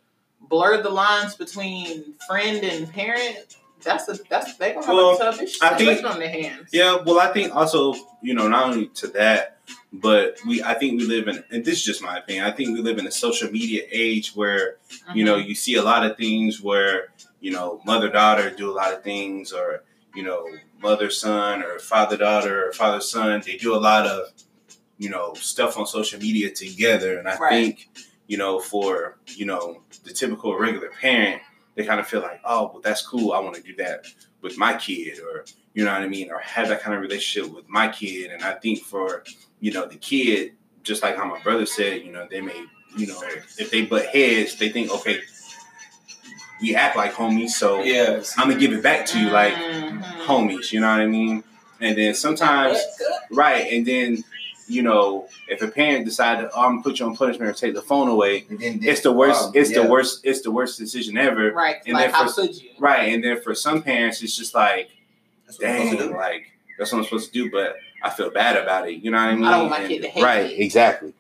blur 0.49 0.83
the 0.83 0.89
lines 0.91 1.35
between 1.35 2.15
friend 2.27 2.65
and 2.65 2.91
parent, 2.93 3.57
that's 3.87 4.09
a 4.09 4.19
that's 4.29 4.57
they 4.57 4.73
gonna 4.75 4.85
have 4.87 4.95
Well, 4.95 5.15
a 5.15 5.19
tough 5.19 5.41
issue 5.41 5.59
I 5.63 5.69
think- 5.71 5.81
situation 5.81 6.05
on 6.07 6.19
their 6.19 6.29
hands. 6.29 6.69
Yeah, 6.73 6.99
well, 7.07 7.19
I 7.19 7.33
think 7.33 7.55
also, 7.55 7.95
you 8.23 8.35
know, 8.35 8.49
not 8.49 8.65
only 8.71 8.89
to 9.01 9.07
that, 9.09 9.59
but 9.93 10.37
we, 10.47 10.63
I 10.63 10.75
think 10.75 11.01
we 11.01 11.07
live 11.07 11.27
in, 11.29 11.43
and 11.51 11.65
this 11.65 11.79
is 11.79 11.85
just 11.85 12.03
my 12.03 12.19
opinion, 12.19 12.45
I 12.45 12.51
think 12.51 12.69
we 12.77 12.83
live 12.83 12.99
in 12.99 13.07
a 13.07 13.11
social 13.11 13.51
media 13.51 13.83
age 13.91 14.35
where, 14.37 14.77
you 15.15 15.25
know, 15.25 15.37
Mm-hmm. 15.37 15.49
you 15.49 15.55
see 15.55 15.77
a 15.77 15.83
lot 15.83 16.05
of 16.05 16.17
things 16.19 16.61
where, 16.61 17.09
you 17.41 17.51
know, 17.53 17.81
mother 17.87 18.11
daughter 18.11 18.51
do 18.51 18.71
a 18.71 18.75
lot 18.75 18.93
of 18.93 19.03
things, 19.03 19.53
or, 19.53 19.83
you 20.15 20.23
know, 20.23 20.47
mother 20.83 21.11
son, 21.11 21.63
or 21.63 21.79
father 21.79 22.17
daughter, 22.17 22.69
or 22.69 22.73
father 22.73 23.01
son, 23.01 23.43
they 23.47 23.57
do 23.57 23.75
a 23.75 23.79
lot 23.91 24.07
of, 24.07 24.29
you 24.99 25.09
know, 25.11 25.35
stuff 25.35 25.77
on 25.79 25.87
social 25.87 26.21
media 26.21 26.51
together. 26.51 27.19
And 27.19 27.29
I 27.29 27.37
Right. 27.37 27.51
think, 27.51 27.89
you 28.29 28.37
know, 28.39 28.59
for, 28.61 29.19
you 29.29 29.47
know, 29.47 29.83
the 30.05 30.13
typical 30.13 30.57
regular 30.59 30.89
parent, 30.91 31.43
they 31.77 31.85
kind 31.85 32.01
of 32.01 32.07
feel 32.09 32.21
like, 32.23 32.41
oh, 32.45 32.71
well, 32.73 32.81
that's 32.83 33.07
cool. 33.07 33.33
I 33.33 33.39
want 33.39 33.55
to 33.57 33.63
do 33.63 33.77
that 33.77 34.07
with 34.43 34.59
my 34.59 34.75
kid 34.77 35.21
or, 35.21 35.45
you 35.75 35.85
know 35.85 35.93
what 35.93 36.03
I 36.03 36.09
mean? 36.09 36.31
Or 36.31 36.39
have 36.41 36.69
that 36.69 36.81
kind 36.81 36.97
of 36.97 37.03
relationship 37.03 37.55
with 37.55 37.69
my 37.69 37.89
kid. 37.89 38.33
And 38.33 38.43
I 38.43 38.55
think 38.55 38.81
for, 38.83 39.23
you 39.61 39.73
know, 39.73 39.87
the 39.87 39.97
kid, 39.97 40.53
just 40.83 41.03
like 41.03 41.17
how 41.17 41.25
my 41.27 41.41
brother 41.43 41.67
said, 41.67 42.03
you 42.03 42.13
know, 42.13 42.27
they 42.31 42.41
may, 42.41 42.65
you 42.97 43.07
know, 43.07 43.21
if 43.59 43.71
they 43.71 43.85
butt 43.85 44.07
heads, 44.07 44.57
they 44.59 44.71
think, 44.71 44.91
okay, 44.91 45.21
we 46.61 46.75
act 46.75 46.97
like 46.97 47.13
homies, 47.13 47.51
so 47.51 47.83
Yeah. 47.83 48.23
I'm 48.39 48.49
gonna 48.49 48.59
give 48.59 48.73
it 48.73 48.83
back 48.83 49.05
to 49.07 49.19
you 49.21 49.29
like 49.31 49.53
Mhm. 49.55 50.03
homies. 50.25 50.73
You 50.73 50.81
know 50.81 50.89
what 50.91 51.01
I 51.01 51.07
mean? 51.07 51.45
And 51.81 51.99
then 51.99 52.15
sometimes, 52.15 52.79
right? 53.31 53.71
And 53.71 53.85
then, 53.87 54.25
you 54.69 54.83
know, 54.83 55.29
if 55.49 55.63
a 55.63 55.69
parent 55.69 56.05
decided, 56.05 56.51
oh, 56.55 56.61
I'm 56.63 56.73
gonna 56.73 56.83
put 56.83 56.99
you 56.99 57.07
on 57.07 57.17
punishment 57.17 57.51
or 57.51 57.53
take 57.55 57.75
the 57.75 57.83
phone 57.83 58.09
away, 58.09 58.47
then 58.51 58.81
it's 58.83 59.01
the 59.03 59.13
worst. 59.13 59.55
it's 59.55 59.71
yeah. 59.71 59.83
the 59.83 59.89
worst. 59.89 60.21
It's 60.25 60.43
the 60.43 60.51
worst 60.51 60.79
decision 60.79 61.17
ever. 61.17 61.53
Right. 61.53 61.77
And 61.87 61.95
like, 61.95 62.07
then 62.07 62.15
how 62.15 62.29
for- 62.29 62.43
could 62.43 62.61
you? 62.61 62.71
Right? 62.79 63.13
And 63.15 63.23
then 63.23 63.41
for 63.41 63.55
some 63.55 63.83
parents, 63.83 64.23
it's 64.23 64.37
just 64.37 64.55
like, 64.55 64.91
That's 65.47 65.59
what 65.61 65.69
I'm 65.69 65.77
supposed 65.77 65.91
to 65.93 65.99
dang, 65.99 66.09
do. 66.13 66.17
like 66.17 66.43
that's 66.79 66.93
what 66.93 66.99
I'm 66.99 67.05
supposed 67.05 67.33
to 67.33 67.45
do, 67.45 67.51
but 67.51 67.77
I 68.03 68.11
feel 68.11 68.31
bad 68.31 68.57
about 68.57 68.89
it. 68.89 69.03
You 69.03 69.11
know 69.11 69.19
what 69.19 69.29
I 69.29 69.35
mean? 69.35 69.45
I 69.45 69.51
don't 69.53 69.61
want 69.61 69.71
my 69.71 69.79
And- 69.79 69.89
kid 69.89 70.03
to 70.03 70.09
hate 70.09 70.23
right? 70.25 70.47
me. 70.49 70.55
Exactly. 70.59 71.13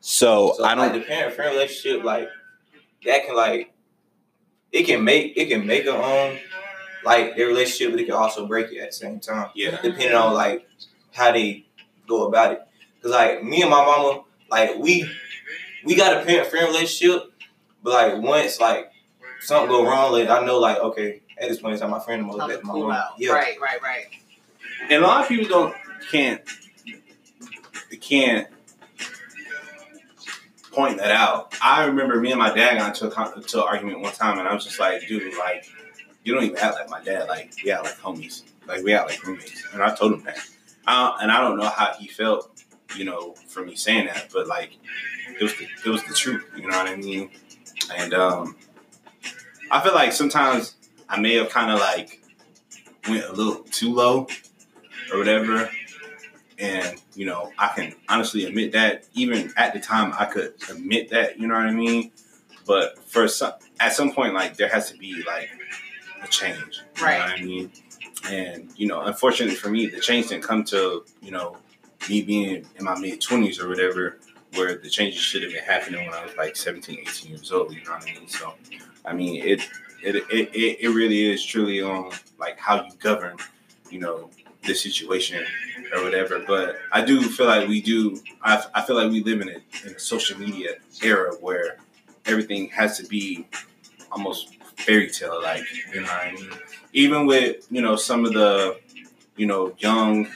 So, 0.00 0.54
So 0.56 0.64
I 0.64 0.74
don't. 0.74 0.92
the 0.92 1.00
parent 1.00 1.34
friend 1.34 1.52
relationship, 1.52 2.04
like 2.04 2.28
that 3.04 3.26
can 3.26 3.34
like 3.36 3.72
it 4.72 4.84
can 4.84 5.02
make 5.04 5.36
it 5.36 5.46
can 5.48 5.66
make 5.66 5.86
a 5.86 5.94
um 5.96 6.38
like 7.04 7.36
their 7.36 7.46
relationship, 7.46 7.92
but 7.92 8.00
it 8.00 8.04
can 8.04 8.14
also 8.14 8.46
break 8.46 8.70
it 8.72 8.78
at 8.78 8.90
the 8.90 8.96
same 8.96 9.20
time, 9.20 9.48
Yeah. 9.54 9.80
depending 9.82 10.14
on 10.14 10.34
like 10.34 10.68
how 11.12 11.32
they 11.32 11.64
go 12.08 12.26
about 12.26 12.52
it. 12.52 12.60
Cause 13.02 13.12
like 13.12 13.44
me 13.44 13.62
and 13.62 13.70
my 13.70 13.84
mama, 13.84 14.22
like 14.50 14.76
we 14.78 15.08
we 15.84 15.94
got 15.94 16.20
a 16.20 16.24
parent 16.24 16.48
friend 16.48 16.68
relationship, 16.68 17.32
but 17.82 17.92
like 17.92 18.22
once 18.22 18.60
like 18.60 18.90
something 19.40 19.68
go 19.68 19.84
wrong, 19.86 20.12
like 20.12 20.28
I 20.28 20.44
know 20.44 20.58
like 20.58 20.78
okay 20.78 21.20
at 21.40 21.48
this 21.48 21.60
point 21.60 21.74
in 21.74 21.80
time 21.80 21.90
my 21.90 22.00
friend 22.00 22.26
was 22.26 22.38
Time 22.38 22.48
to 22.48 22.56
back 22.56 22.64
my 22.64 22.72
cool 22.72 22.88
mom. 22.88 23.04
Yeah, 23.18 23.32
Right, 23.32 23.60
right, 23.60 23.80
right. 23.82 24.06
And 24.90 25.04
a 25.04 25.06
lot 25.06 25.22
of 25.22 25.28
people 25.28 25.48
don't 25.48 25.74
can't 26.10 26.40
they 27.90 27.96
can't 27.96 28.48
point 30.72 30.98
that 30.98 31.10
out. 31.10 31.54
I 31.62 31.86
remember 31.86 32.20
me 32.20 32.30
and 32.30 32.38
my 32.38 32.52
dad 32.52 32.78
got 32.78 32.88
into 32.94 33.08
a, 33.08 33.10
con- 33.10 33.32
into 33.36 33.58
an 33.58 33.64
argument 33.68 34.00
one 34.00 34.12
time, 34.12 34.38
and 34.38 34.46
I 34.46 34.54
was 34.54 34.64
just 34.64 34.78
like, 34.78 35.06
dude, 35.06 35.36
like 35.38 35.66
you 36.24 36.34
don't 36.34 36.44
even 36.44 36.58
act 36.58 36.74
like 36.74 36.90
my 36.90 37.02
dad. 37.02 37.28
Like 37.28 37.52
we 37.64 37.70
act 37.70 37.84
like 37.84 37.98
homies. 37.98 38.42
Like 38.66 38.84
we 38.84 38.92
act 38.92 39.10
like 39.10 39.26
roommates. 39.26 39.64
And 39.72 39.82
I 39.82 39.94
told 39.94 40.12
him 40.14 40.22
that. 40.24 40.38
Uh, 40.88 41.12
and 41.20 41.30
I 41.30 41.40
don't 41.42 41.58
know 41.58 41.68
how 41.68 41.92
he 41.98 42.08
felt, 42.08 42.64
you 42.96 43.04
know, 43.04 43.34
for 43.46 43.62
me 43.64 43.76
saying 43.76 44.06
that, 44.06 44.30
but 44.32 44.46
like 44.48 44.70
it 45.38 45.42
was 45.42 45.54
the, 45.58 45.66
it 45.84 45.90
was 45.90 46.02
the 46.04 46.14
truth. 46.14 46.44
You 46.56 46.66
know 46.66 46.78
what 46.78 46.88
I 46.88 46.96
mean? 46.96 47.30
And 47.94 48.14
um, 48.14 48.56
I 49.70 49.80
feel 49.82 49.94
like 49.94 50.12
sometimes 50.12 50.76
I 51.08 51.20
may 51.20 51.34
have 51.34 51.50
kind 51.50 51.70
of 51.70 51.78
like 51.78 52.22
went 53.06 53.24
a 53.24 53.32
little 53.32 53.62
too 53.64 53.92
low 53.92 54.26
or 55.12 55.18
whatever. 55.18 55.70
And, 56.58 57.00
you 57.14 57.24
know, 57.24 57.52
I 57.56 57.68
can 57.68 57.94
honestly 58.08 58.44
admit 58.44 58.72
that. 58.72 59.04
Even 59.14 59.52
at 59.56 59.74
the 59.74 59.80
time, 59.80 60.12
I 60.18 60.24
could 60.24 60.54
admit 60.68 61.10
that, 61.10 61.38
you 61.38 61.46
know 61.46 61.54
what 61.54 61.66
I 61.66 61.72
mean? 61.72 62.10
But 62.66 62.98
for 63.08 63.28
some, 63.28 63.52
at 63.78 63.92
some 63.92 64.12
point, 64.12 64.34
like, 64.34 64.56
there 64.56 64.68
has 64.68 64.90
to 64.90 64.98
be, 64.98 65.22
like, 65.24 65.50
a 66.20 66.26
change. 66.26 66.82
You 66.96 67.04
Right. 67.04 67.18
know 67.18 67.24
what 67.26 67.40
I 67.40 67.44
mean? 67.44 67.72
And, 68.30 68.70
you 68.76 68.86
know, 68.86 69.02
unfortunately 69.02 69.56
for 69.56 69.70
me, 69.70 69.86
the 69.86 70.00
change 70.00 70.28
didn't 70.28 70.44
come 70.44 70.64
to, 70.64 71.04
you 71.22 71.30
know, 71.30 71.56
me 72.08 72.22
being 72.22 72.66
in 72.76 72.84
my 72.84 72.98
mid 72.98 73.20
20s 73.20 73.60
or 73.60 73.68
whatever, 73.68 74.18
where 74.54 74.76
the 74.76 74.88
changes 74.88 75.20
should 75.20 75.42
have 75.42 75.52
been 75.52 75.62
happening 75.64 76.04
when 76.04 76.14
I 76.14 76.24
was 76.24 76.36
like 76.36 76.56
17, 76.56 76.98
18 77.00 77.30
years 77.30 77.52
old, 77.52 77.72
you 77.72 77.84
know 77.84 77.92
what 77.92 78.02
I 78.02 78.04
mean? 78.06 78.28
So, 78.28 78.54
I 79.04 79.12
mean, 79.12 79.42
it, 79.42 79.60
it, 80.02 80.16
it, 80.16 80.50
it, 80.54 80.78
it 80.80 80.88
really 80.88 81.30
is 81.30 81.44
truly 81.44 81.82
on, 81.82 82.12
like, 82.38 82.58
how 82.58 82.84
you 82.84 82.90
govern, 82.98 83.36
you 83.90 84.00
know, 84.00 84.30
the 84.64 84.74
situation 84.74 85.44
or 85.94 86.02
whatever. 86.02 86.42
But 86.46 86.76
I 86.92 87.04
do 87.04 87.22
feel 87.22 87.46
like 87.46 87.68
we 87.68 87.80
do. 87.80 88.20
I, 88.42 88.62
I 88.74 88.82
feel 88.82 88.96
like 88.96 89.10
we 89.10 89.22
live 89.22 89.40
in 89.40 89.48
a, 89.48 89.86
in 89.86 89.94
a 89.94 89.98
social 89.98 90.38
media 90.38 90.74
era 91.02 91.34
where 91.40 91.78
everything 92.26 92.68
has 92.70 92.98
to 92.98 93.06
be 93.06 93.46
almost 94.10 94.57
fairy 94.78 95.10
tale 95.10 95.40
like. 95.42 95.64
You 95.92 96.00
know 96.00 96.06
what 96.06 96.26
I 96.26 96.32
mean? 96.32 96.50
Even 96.92 97.26
with 97.26 97.66
you 97.70 97.82
know 97.82 97.96
some 97.96 98.24
of 98.24 98.32
the 98.32 98.78
you 99.36 99.46
know 99.46 99.74
young 99.78 100.28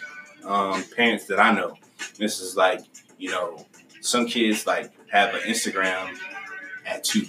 um, 0.44 0.84
parents 0.96 1.26
that 1.26 1.38
I 1.40 1.52
know, 1.52 1.76
this 2.18 2.40
is 2.40 2.56
like 2.56 2.80
you 3.18 3.30
know 3.30 3.66
some 4.00 4.26
kids 4.26 4.66
like 4.66 4.90
have 5.10 5.34
an 5.34 5.40
Instagram 5.42 6.16
at 6.86 7.04
two. 7.04 7.26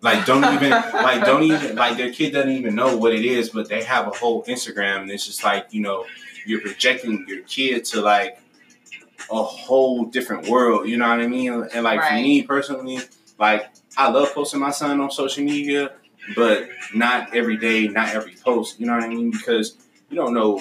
Like 0.00 0.26
don't 0.26 0.44
even 0.54 0.70
like 0.92 1.24
don't 1.24 1.42
even 1.42 1.76
like 1.76 1.96
their 1.96 2.12
kid 2.12 2.32
doesn't 2.32 2.50
even 2.50 2.74
know 2.74 2.96
what 2.96 3.14
it 3.14 3.24
is, 3.24 3.50
but 3.50 3.68
they 3.68 3.82
have 3.82 4.06
a 4.06 4.10
whole 4.10 4.44
Instagram 4.44 5.02
and 5.02 5.10
it's 5.10 5.26
just 5.26 5.42
like, 5.42 5.68
you 5.70 5.80
know, 5.80 6.04
you're 6.46 6.60
projecting 6.60 7.24
your 7.26 7.42
kid 7.42 7.84
to 7.86 8.02
like 8.02 8.38
a 9.30 9.42
whole 9.42 10.04
different 10.04 10.48
world, 10.48 10.86
you 10.88 10.98
know 10.98 11.08
what 11.08 11.20
I 11.20 11.26
mean? 11.26 11.52
And 11.72 11.84
like 11.84 12.02
for 12.06 12.14
me 12.14 12.42
personally, 12.42 12.98
like 13.38 13.66
I 13.96 14.10
love 14.10 14.32
posting 14.34 14.60
my 14.60 14.70
son 14.70 15.00
on 15.00 15.10
social 15.10 15.44
media, 15.44 15.92
but 16.34 16.68
not 16.94 17.34
every 17.34 17.56
day, 17.56 17.86
not 17.88 18.08
every 18.10 18.34
post, 18.44 18.80
you 18.80 18.86
know 18.86 18.94
what 18.94 19.04
I 19.04 19.08
mean? 19.08 19.30
Because 19.30 19.76
you 20.10 20.16
don't 20.16 20.34
know 20.34 20.60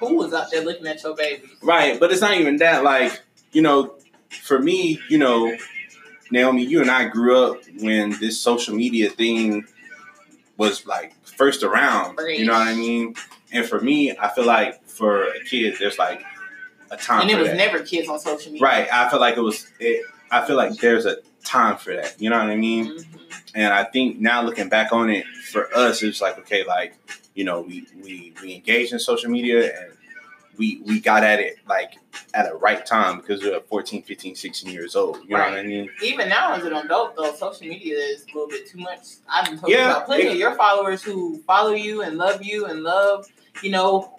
Who 0.00 0.16
was 0.16 0.32
out 0.32 0.50
there 0.50 0.62
looking 0.64 0.86
at 0.86 1.02
your 1.02 1.14
baby? 1.16 1.44
Right, 1.62 1.98
but 1.98 2.10
it's 2.12 2.20
not 2.20 2.34
even 2.34 2.56
that. 2.58 2.82
Like, 2.84 3.20
you 3.52 3.62
know, 3.62 3.94
for 4.42 4.58
me, 4.58 5.00
you 5.08 5.18
know, 5.18 5.56
Naomi, 6.30 6.64
you 6.64 6.80
and 6.80 6.90
I 6.90 7.08
grew 7.08 7.36
up 7.44 7.58
when 7.80 8.18
this 8.18 8.40
social 8.40 8.74
media 8.74 9.10
thing 9.10 9.66
was 10.56 10.86
like 10.86 11.14
first 11.26 11.62
around. 11.62 12.18
You 12.26 12.46
know 12.46 12.52
what 12.54 12.68
I 12.68 12.74
mean? 12.74 13.14
And 13.52 13.66
for 13.66 13.80
me, 13.80 14.16
I 14.16 14.28
feel 14.30 14.46
like 14.46 14.82
for 14.88 15.24
a 15.24 15.44
kid, 15.44 15.76
there's 15.78 15.98
like 15.98 16.22
a 16.90 16.96
time 16.96 17.22
And 17.22 17.30
it 17.30 17.38
was 17.38 17.48
that. 17.48 17.56
never 17.56 17.80
kids 17.80 18.08
on 18.08 18.18
social 18.18 18.50
media. 18.52 18.66
right. 18.66 18.88
I 18.92 19.10
feel 19.10 19.20
like 19.20 19.36
it 19.36 19.42
was. 19.42 19.66
It, 19.78 20.04
I 20.30 20.46
feel 20.46 20.56
like 20.56 20.72
there's 20.78 21.04
a 21.04 21.18
time 21.44 21.76
for 21.76 21.94
that. 21.94 22.20
You 22.20 22.30
know 22.30 22.38
what 22.38 22.48
I 22.48 22.56
mean? 22.56 22.86
Mhm. 22.98 23.04
And 23.54 23.72
I 23.72 23.84
think 23.84 24.18
now 24.20 24.42
looking 24.42 24.68
back 24.68 24.92
on 24.92 25.10
it, 25.10 25.26
for 25.50 25.74
us, 25.76 26.02
it's 26.02 26.20
like 26.20 26.38
okay, 26.40 26.64
like 26.64 26.94
you 27.34 27.44
know, 27.44 27.60
we 27.60 27.86
we 28.02 28.32
we 28.42 28.54
engaged 28.54 28.92
in 28.92 28.98
social 28.98 29.30
media 29.30 29.64
and 29.78 29.92
we 30.58 30.82
we 30.86 31.00
got 31.00 31.24
at 31.24 31.40
it 31.40 31.56
like 31.68 31.94
at 32.34 32.50
a 32.50 32.54
right 32.56 32.84
time 32.84 33.18
because 33.18 33.42
we 33.42 33.50
were 33.50 33.60
14, 33.60 34.02
15, 34.02 34.34
16 34.34 34.70
years 34.70 34.94
old. 34.96 35.18
You 35.24 35.30
know 35.36 35.38
what 35.44 35.54
I 35.58 35.62
mean? 35.62 35.90
Even 36.02 36.28
now, 36.28 36.52
as 36.54 36.64
an 36.64 36.74
adult, 36.74 37.16
though, 37.16 37.34
social 37.34 37.66
media 37.66 37.96
is 37.96 38.22
a 38.24 38.26
little 38.34 38.48
bit 38.48 38.66
too 38.68 38.78
much. 38.78 39.00
I've 39.28 39.46
been 39.46 39.58
told 39.58 39.72
Yeah, 39.72 39.90
about 39.92 40.06
plenty 40.06 40.24
it- 40.24 40.32
of 40.32 40.36
your 40.36 40.54
followers 40.54 41.02
who 41.02 41.42
follow 41.46 41.72
you 41.72 42.02
and 42.02 42.16
love 42.18 42.42
you 42.44 42.66
and 42.66 42.82
love, 42.82 43.26
you 43.62 43.70
know, 43.70 44.18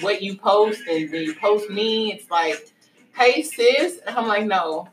what 0.00 0.22
you 0.22 0.36
post. 0.36 0.80
And 0.88 1.12
then 1.12 1.22
you 1.22 1.34
post 1.34 1.70
me, 1.70 2.12
it's 2.14 2.28
like, 2.30 2.68
hey, 3.16 3.42
sis. 3.42 3.98
And 4.06 4.16
I'm 4.16 4.26
like, 4.26 4.46
no, 4.46 4.88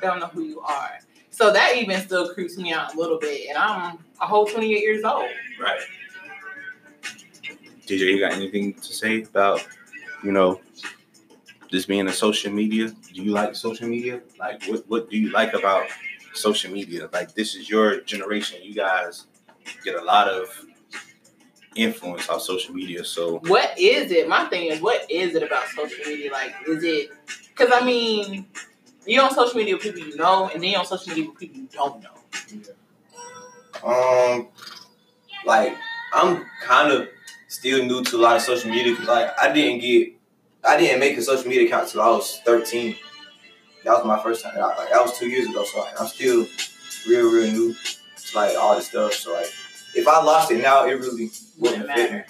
don't 0.00 0.20
know 0.20 0.26
who 0.26 0.42
you 0.42 0.60
are. 0.60 0.98
So 1.30 1.52
that 1.52 1.76
even 1.76 2.00
still 2.00 2.32
creeps 2.34 2.56
me 2.56 2.72
out 2.72 2.94
a 2.94 2.98
little 2.98 3.18
bit. 3.18 3.48
And 3.48 3.58
I'm 3.58 3.98
a 4.20 4.26
whole 4.26 4.46
28 4.46 4.80
years 4.80 5.04
old. 5.04 5.30
Right. 5.60 5.80
DJ, 7.86 8.00
you 8.00 8.20
got 8.20 8.32
anything 8.32 8.74
to 8.74 8.92
say 8.92 9.22
about 9.22 9.66
you 10.22 10.32
know 10.32 10.60
this 11.70 11.86
being 11.86 12.06
a 12.08 12.12
social 12.12 12.52
media? 12.52 12.88
Do 13.12 13.22
you 13.22 13.32
like 13.32 13.54
social 13.54 13.88
media? 13.88 14.20
Like, 14.38 14.64
what 14.64 14.88
what 14.88 15.10
do 15.10 15.16
you 15.16 15.30
like 15.30 15.54
about 15.54 15.86
social 16.34 16.72
media? 16.72 17.08
Like, 17.12 17.34
this 17.34 17.54
is 17.54 17.70
your 17.70 18.00
generation. 18.02 18.58
You 18.62 18.74
guys 18.74 19.26
get 19.84 19.94
a 19.94 20.04
lot 20.04 20.28
of 20.28 20.48
influence 21.74 22.28
on 22.28 22.40
social 22.40 22.74
media. 22.74 23.04
So 23.04 23.38
what 23.46 23.78
is 23.78 24.10
it? 24.10 24.28
My 24.28 24.44
thing 24.46 24.66
is, 24.66 24.80
what 24.80 25.10
is 25.10 25.34
it 25.34 25.42
about 25.42 25.66
social 25.68 26.04
media? 26.06 26.32
Like, 26.32 26.54
is 26.66 26.82
it? 26.82 27.10
Because 27.48 27.72
I 27.72 27.84
mean, 27.84 28.46
you're 29.10 29.24
on 29.24 29.34
social 29.34 29.56
media 29.56 29.74
with 29.74 29.82
people 29.82 30.00
you 30.00 30.16
know, 30.16 30.50
and 30.52 30.62
then 30.62 30.70
you're 30.70 30.80
on 30.80 30.86
social 30.86 31.08
media 31.08 31.30
with 31.30 31.38
people 31.38 31.60
you 31.60 31.68
don't 31.72 32.02
know. 32.02 32.10
Um, 33.84 34.48
like 35.46 35.76
I'm 36.12 36.44
kind 36.62 36.92
of 36.92 37.08
still 37.48 37.84
new 37.84 38.02
to 38.04 38.16
a 38.16 38.18
lot 38.18 38.36
of 38.36 38.42
social 38.42 38.70
media 38.70 38.92
because 38.92 39.08
like 39.08 39.30
I 39.40 39.52
didn't 39.52 39.80
get, 39.80 40.12
I 40.64 40.76
didn't 40.76 41.00
make 41.00 41.16
a 41.16 41.22
social 41.22 41.48
media 41.48 41.66
account 41.66 41.84
until 41.84 42.02
I 42.02 42.08
was 42.10 42.40
13. 42.44 42.96
That 43.84 43.92
was 43.92 44.04
my 44.04 44.22
first 44.22 44.44
time. 44.44 44.58
Like 44.58 44.90
that 44.90 45.00
was 45.00 45.18
two 45.18 45.28
years 45.28 45.48
ago. 45.48 45.64
So 45.64 45.80
like, 45.80 46.00
I'm 46.00 46.06
still 46.08 46.46
real, 47.08 47.30
real 47.32 47.50
new 47.52 47.74
to 47.74 48.36
like 48.36 48.56
all 48.56 48.76
this 48.76 48.88
stuff. 48.88 49.14
So 49.14 49.32
like, 49.32 49.46
if 49.94 50.06
I 50.06 50.22
lost 50.22 50.50
it 50.50 50.60
now, 50.60 50.84
it 50.84 50.92
really 50.92 51.30
wouldn't 51.58 51.80
Wouldn't 51.80 51.84
affect 51.84 52.12
me. 52.12 52.20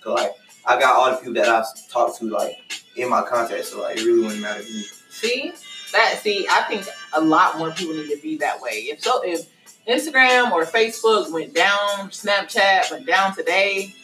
Cause 0.00 0.14
like 0.20 0.32
I 0.66 0.80
got 0.80 0.96
all 0.96 1.10
the 1.10 1.16
people 1.18 1.34
that 1.34 1.48
I 1.48 1.62
talked 1.90 2.18
to 2.18 2.26
like 2.26 2.56
in 2.96 3.08
my 3.10 3.22
contact, 3.22 3.66
so 3.66 3.82
like 3.82 3.98
it 3.98 4.04
really 4.04 4.22
wouldn't 4.22 4.40
matter 4.40 4.62
to 4.62 4.72
me. 4.72 4.84
See 5.10 5.52
that? 5.92 6.20
See, 6.22 6.46
I 6.50 6.62
think 6.62 6.86
a 7.12 7.20
lot 7.20 7.58
more 7.58 7.70
people 7.70 7.94
need 7.94 8.08
to 8.10 8.20
be 8.20 8.36
that 8.38 8.60
way. 8.60 8.86
If 8.90 9.02
so, 9.02 9.22
if 9.24 9.48
Instagram 9.86 10.50
or 10.52 10.64
Facebook 10.64 11.30
went 11.32 11.54
down, 11.54 12.10
Snapchat 12.10 12.90
went 12.90 13.06
down 13.06 13.34
today, 13.34 13.94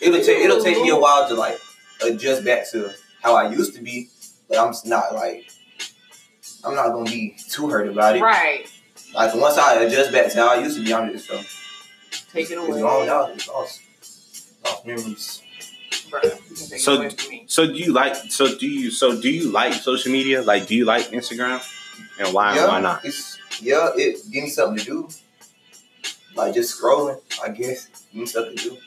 It'll 0.00 0.20
take 0.20 0.38
it'll 0.38 0.62
take 0.62 0.82
me 0.82 0.90
a 0.90 0.96
while 0.96 1.28
to 1.28 1.34
like 1.34 1.60
adjust 2.04 2.44
back 2.44 2.68
to 2.72 2.92
how 3.22 3.36
I 3.36 3.50
used 3.50 3.74
to 3.76 3.82
be, 3.82 4.08
but 4.48 4.58
I'm 4.58 4.74
not 4.84 5.14
like 5.14 5.48
I'm 6.64 6.74
not 6.74 6.88
gonna 6.92 7.08
be 7.08 7.36
too 7.48 7.68
hurt 7.68 7.88
about 7.88 8.16
it. 8.16 8.20
Right. 8.22 8.66
Like 9.14 9.32
once 9.34 9.58
I 9.58 9.80
adjust 9.82 10.10
back 10.10 10.32
to 10.32 10.38
how 10.38 10.48
I 10.48 10.56
used 10.56 10.76
to 10.76 10.84
be, 10.84 10.92
I'm 10.92 11.12
just 11.12 11.28
so 11.28 11.40
Take 12.32 12.50
it 12.50 12.58
it's 12.58 12.78
away. 12.78 13.08
out. 13.08 13.30
It's 13.30 13.46
lost, 13.46 13.80
lost 14.64 14.86
memories. 14.86 15.42
So- 16.20 16.92
it 16.94 16.98
away 16.98 17.08
from 17.10 17.30
me. 17.30 17.44
So 17.46 17.66
do 17.66 17.72
you 17.74 17.92
like? 17.92 18.14
So 18.30 18.56
do 18.56 18.66
you? 18.66 18.90
So 18.90 19.20
do 19.20 19.30
you 19.30 19.50
like 19.50 19.74
social 19.74 20.12
media? 20.12 20.42
Like, 20.42 20.66
do 20.66 20.74
you 20.74 20.84
like 20.84 21.06
Instagram? 21.10 21.60
And 22.18 22.32
why? 22.34 22.54
yeah, 22.54 22.62
and 22.64 22.72
Why 22.72 22.80
not? 22.80 23.04
It's 23.04 23.38
yeah, 23.60 23.90
it 23.96 24.18
give 24.30 24.44
me 24.44 24.50
something 24.50 24.78
to 24.78 24.84
do. 24.84 25.08
Like 26.34 26.54
just 26.54 26.80
scrolling, 26.80 27.20
I 27.44 27.48
guess. 27.50 27.88
Give 28.12 28.20
me 28.22 28.26
something 28.26 28.56
to 28.56 28.70
do. 28.70 28.78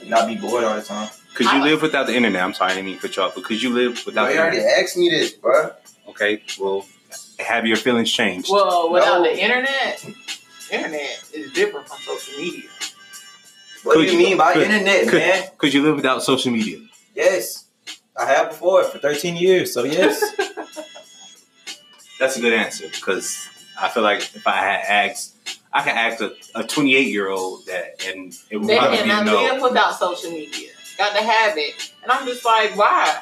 And 0.00 0.10
not 0.10 0.26
be 0.26 0.36
bored 0.36 0.64
all 0.64 0.76
the 0.76 0.82
time. 0.82 1.10
Because 1.30 1.52
you 1.52 1.58
I- 1.60 1.64
live 1.64 1.82
without 1.82 2.06
the 2.06 2.14
internet. 2.14 2.42
I'm 2.42 2.54
sorry, 2.54 2.72
I 2.72 2.74
didn't 2.76 2.86
mean 2.86 2.96
to 2.96 3.02
cut 3.02 3.16
you 3.16 3.22
off. 3.22 3.34
Because 3.34 3.62
you 3.62 3.70
live 3.70 4.04
without 4.06 4.28
you 4.28 4.34
the 4.34 4.40
already 4.40 4.56
internet. 4.58 4.78
asked 4.82 4.96
me 4.96 5.10
this, 5.10 5.32
bro. 5.32 5.70
Okay. 6.08 6.42
Well, 6.60 6.86
have 7.38 7.66
your 7.66 7.76
feelings 7.76 8.10
changed? 8.10 8.48
Well, 8.50 8.90
without 8.90 9.18
No. 9.22 9.24
the 9.24 9.38
internet, 9.42 10.04
internet 10.70 11.24
is 11.32 11.52
different 11.52 11.88
from 11.88 11.98
social 12.04 12.38
media. 12.38 12.68
What 13.84 13.94
Could 13.96 14.06
do 14.06 14.12
you 14.12 14.18
you- 14.18 14.26
mean 14.30 14.36
by 14.38 14.52
could- 14.54 14.62
internet, 14.64 15.08
could- 15.08 15.20
man? 15.20 15.48
Because 15.52 15.72
you 15.74 15.82
live 15.82 15.96
without 15.96 16.22
social 16.22 16.50
media. 16.52 16.78
Yes. 17.14 17.64
I 18.16 18.26
have 18.26 18.50
before 18.50 18.82
for 18.84 18.98
13 18.98 19.36
years, 19.36 19.72
so 19.72 19.84
yes. 19.84 20.20
That's 22.18 22.36
a 22.36 22.40
good 22.40 22.52
answer. 22.52 22.88
Because 22.88 23.48
I 23.80 23.88
feel 23.88 24.02
like 24.02 24.20
if 24.34 24.46
I 24.46 24.56
had 24.56 24.80
asked, 25.10 25.34
I 25.72 25.82
could 25.82 25.92
ask 25.92 26.20
a, 26.20 26.32
a 26.54 26.64
28 26.64 27.08
year 27.08 27.28
old 27.28 27.66
that, 27.66 28.04
and 28.06 28.32
it 28.50 28.56
would 28.56 28.68
They 28.68 28.78
probably 28.78 28.98
be 28.98 29.02
a 29.02 29.06
cannot 29.06 29.26
no. 29.26 29.42
live 29.42 29.62
without 29.62 29.98
social 29.98 30.30
media. 30.30 30.70
Got 30.96 31.16
to 31.16 31.24
have 31.24 31.58
it. 31.58 31.92
And 32.02 32.12
I'm 32.12 32.24
just 32.26 32.44
like, 32.44 32.76
why? 32.76 33.20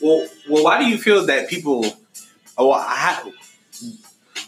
Well, 0.00 0.26
well, 0.48 0.62
why 0.64 0.78
do 0.78 0.88
you 0.88 0.98
feel 0.98 1.26
that 1.26 1.48
people? 1.48 1.84
Oh, 2.56 2.72
how, 2.72 3.32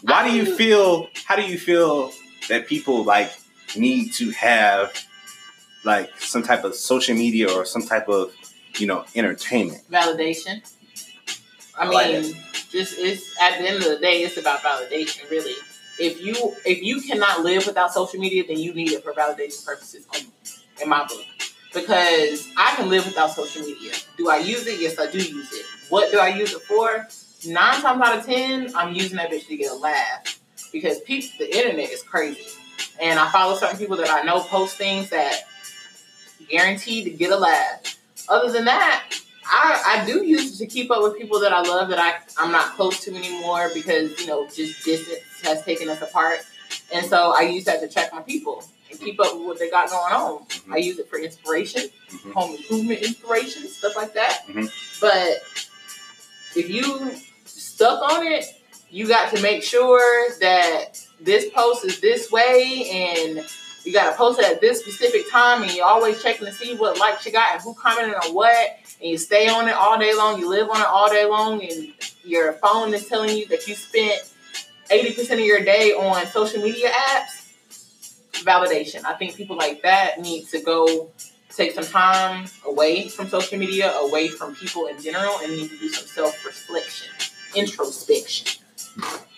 why 0.03 0.27
do 0.29 0.33
you 0.35 0.55
feel? 0.55 1.07
How 1.25 1.35
do 1.35 1.43
you 1.43 1.57
feel 1.59 2.11
that 2.47 2.67
people 2.67 3.03
like 3.03 3.31
need 3.75 4.13
to 4.13 4.31
have 4.31 4.93
like 5.83 6.19
some 6.19 6.43
type 6.43 6.63
of 6.63 6.75
social 6.75 7.15
media 7.15 7.51
or 7.51 7.65
some 7.65 7.81
type 7.81 8.07
of 8.09 8.33
you 8.77 8.87
know 8.87 9.05
entertainment? 9.15 9.81
Validation. 9.91 10.61
I 11.77 11.85
I 11.85 11.87
like 11.87 12.11
mean, 12.21 12.35
just 12.69 12.97
it's 12.99 13.35
at 13.41 13.59
the 13.59 13.67
end 13.67 13.77
of 13.77 13.89
the 13.89 13.97
day, 13.97 14.23
it's 14.23 14.37
about 14.37 14.61
validation, 14.61 15.29
really. 15.29 15.55
If 15.99 16.21
you 16.21 16.55
if 16.65 16.81
you 16.81 17.01
cannot 17.01 17.43
live 17.43 17.65
without 17.65 17.93
social 17.93 18.19
media, 18.19 18.43
then 18.47 18.57
you 18.57 18.73
need 18.73 18.91
it 18.91 19.03
for 19.03 19.13
validation 19.13 19.65
purposes 19.65 20.05
only, 20.15 20.27
in 20.81 20.89
my 20.89 21.05
book. 21.05 21.21
Because 21.73 22.49
I 22.57 22.75
can 22.75 22.89
live 22.89 23.05
without 23.05 23.31
social 23.31 23.61
media. 23.61 23.93
Do 24.17 24.29
I 24.29 24.37
use 24.37 24.67
it? 24.67 24.79
Yes, 24.79 24.99
I 24.99 25.09
do 25.09 25.19
use 25.19 25.53
it. 25.53 25.65
What 25.89 26.11
do 26.11 26.19
I 26.19 26.29
use 26.29 26.53
it 26.53 26.61
for? 26.63 27.07
Nine 27.45 27.81
times 27.81 28.01
out 28.01 28.17
of 28.19 28.25
ten, 28.25 28.75
I'm 28.75 28.93
using 28.93 29.17
that 29.17 29.31
bitch 29.31 29.47
to 29.47 29.55
get 29.57 29.71
a 29.71 29.75
laugh. 29.75 30.39
Because 30.71 30.99
people, 31.01 31.29
the 31.39 31.57
internet 31.57 31.89
is 31.89 32.03
crazy, 32.03 32.45
and 33.01 33.19
I 33.19 33.29
follow 33.31 33.55
certain 33.55 33.77
people 33.77 33.97
that 33.97 34.09
I 34.09 34.23
know 34.23 34.41
post 34.41 34.77
things 34.77 35.09
that 35.09 35.43
guaranteed 36.51 37.05
to 37.05 37.11
get 37.11 37.31
a 37.31 37.37
laugh. 37.37 37.97
Other 38.29 38.51
than 38.51 38.65
that, 38.65 39.09
I, 39.45 40.01
I 40.01 40.05
do 40.05 40.23
use 40.23 40.53
it 40.55 40.63
to 40.63 40.67
keep 40.67 40.91
up 40.91 41.01
with 41.01 41.17
people 41.17 41.39
that 41.39 41.51
I 41.51 41.61
love 41.61 41.89
that 41.89 41.99
I, 41.99 42.15
I'm 42.37 42.51
not 42.51 42.75
close 42.75 42.99
to 43.05 43.15
anymore 43.15 43.69
because, 43.73 44.19
you 44.19 44.27
know, 44.27 44.45
just 44.47 44.83
distance 44.85 45.19
has 45.43 45.63
taken 45.65 45.89
us 45.89 46.01
apart. 46.01 46.39
And 46.93 47.05
so 47.05 47.33
I 47.37 47.41
use 47.41 47.65
that 47.65 47.79
to 47.81 47.87
check 47.87 48.13
my 48.13 48.21
people 48.21 48.63
and 48.89 48.99
keep 48.99 49.19
up 49.19 49.33
with 49.35 49.45
what 49.45 49.59
they 49.59 49.69
got 49.69 49.89
going 49.89 50.13
on. 50.13 50.45
I 50.71 50.77
use 50.77 50.99
it 50.99 51.09
for 51.09 51.17
inspiration, 51.17 51.83
Mhm. 52.11 52.33
home 52.33 52.55
improvement 52.55 53.01
inspiration, 53.01 53.67
stuff 53.67 53.95
like 53.95 54.13
that. 54.13 54.45
Mhm. 54.47 54.69
But 55.01 55.41
if 56.55 56.69
you 56.69 57.11
stuck 57.45 58.01
on 58.11 58.25
it, 58.27 58.45
you 58.89 59.07
got 59.07 59.33
to 59.35 59.41
make 59.41 59.63
sure 59.63 60.31
that 60.39 60.99
this 61.19 61.45
post 61.53 61.85
is 61.85 61.99
this 62.01 62.29
way 62.31 62.89
and 62.91 63.45
you 63.83 63.93
got 63.93 64.11
to 64.11 64.15
post 64.15 64.39
it 64.39 64.45
at 64.45 64.61
this 64.61 64.79
specific 64.79 65.29
time 65.31 65.63
and 65.63 65.73
you're 65.73 65.85
always 65.85 66.21
checking 66.21 66.45
to 66.45 66.53
see 66.53 66.75
what 66.75 66.97
likes 66.99 67.25
you 67.25 67.31
got 67.31 67.53
and 67.53 67.61
who 67.61 67.73
commented 67.73 68.15
on 68.15 68.33
what 68.33 68.77
and 69.01 69.09
you 69.09 69.17
stay 69.17 69.47
on 69.47 69.67
it 69.67 69.73
all 69.73 69.97
day 69.97 70.13
long 70.15 70.39
you 70.39 70.49
live 70.49 70.69
on 70.69 70.79
it 70.79 70.87
all 70.87 71.09
day 71.09 71.25
long 71.25 71.63
and 71.63 71.93
your 72.23 72.53
phone 72.53 72.93
is 72.93 73.07
telling 73.07 73.35
you 73.35 73.47
that 73.47 73.67
you 73.67 73.75
spent 73.75 74.21
80% 74.89 75.33
of 75.33 75.39
your 75.39 75.63
day 75.63 75.91
on 75.91 76.25
social 76.27 76.61
media 76.61 76.89
apps 76.89 77.49
validation 78.43 79.03
i 79.05 79.13
think 79.13 79.35
people 79.35 79.55
like 79.55 79.81
that 79.81 80.19
need 80.19 80.47
to 80.47 80.61
go 80.61 81.09
take 81.49 81.73
some 81.73 81.83
time 81.83 82.45
away 82.65 83.07
from 83.07 83.27
social 83.27 83.57
media 83.57 83.91
away 83.97 84.27
from 84.29 84.55
people 84.55 84.87
in 84.87 85.01
general 85.01 85.37
and 85.43 85.51
need 85.51 85.69
to 85.69 85.77
do 85.77 85.89
some 85.89 86.07
self-reflection 86.07 87.09
introspection 87.55 88.61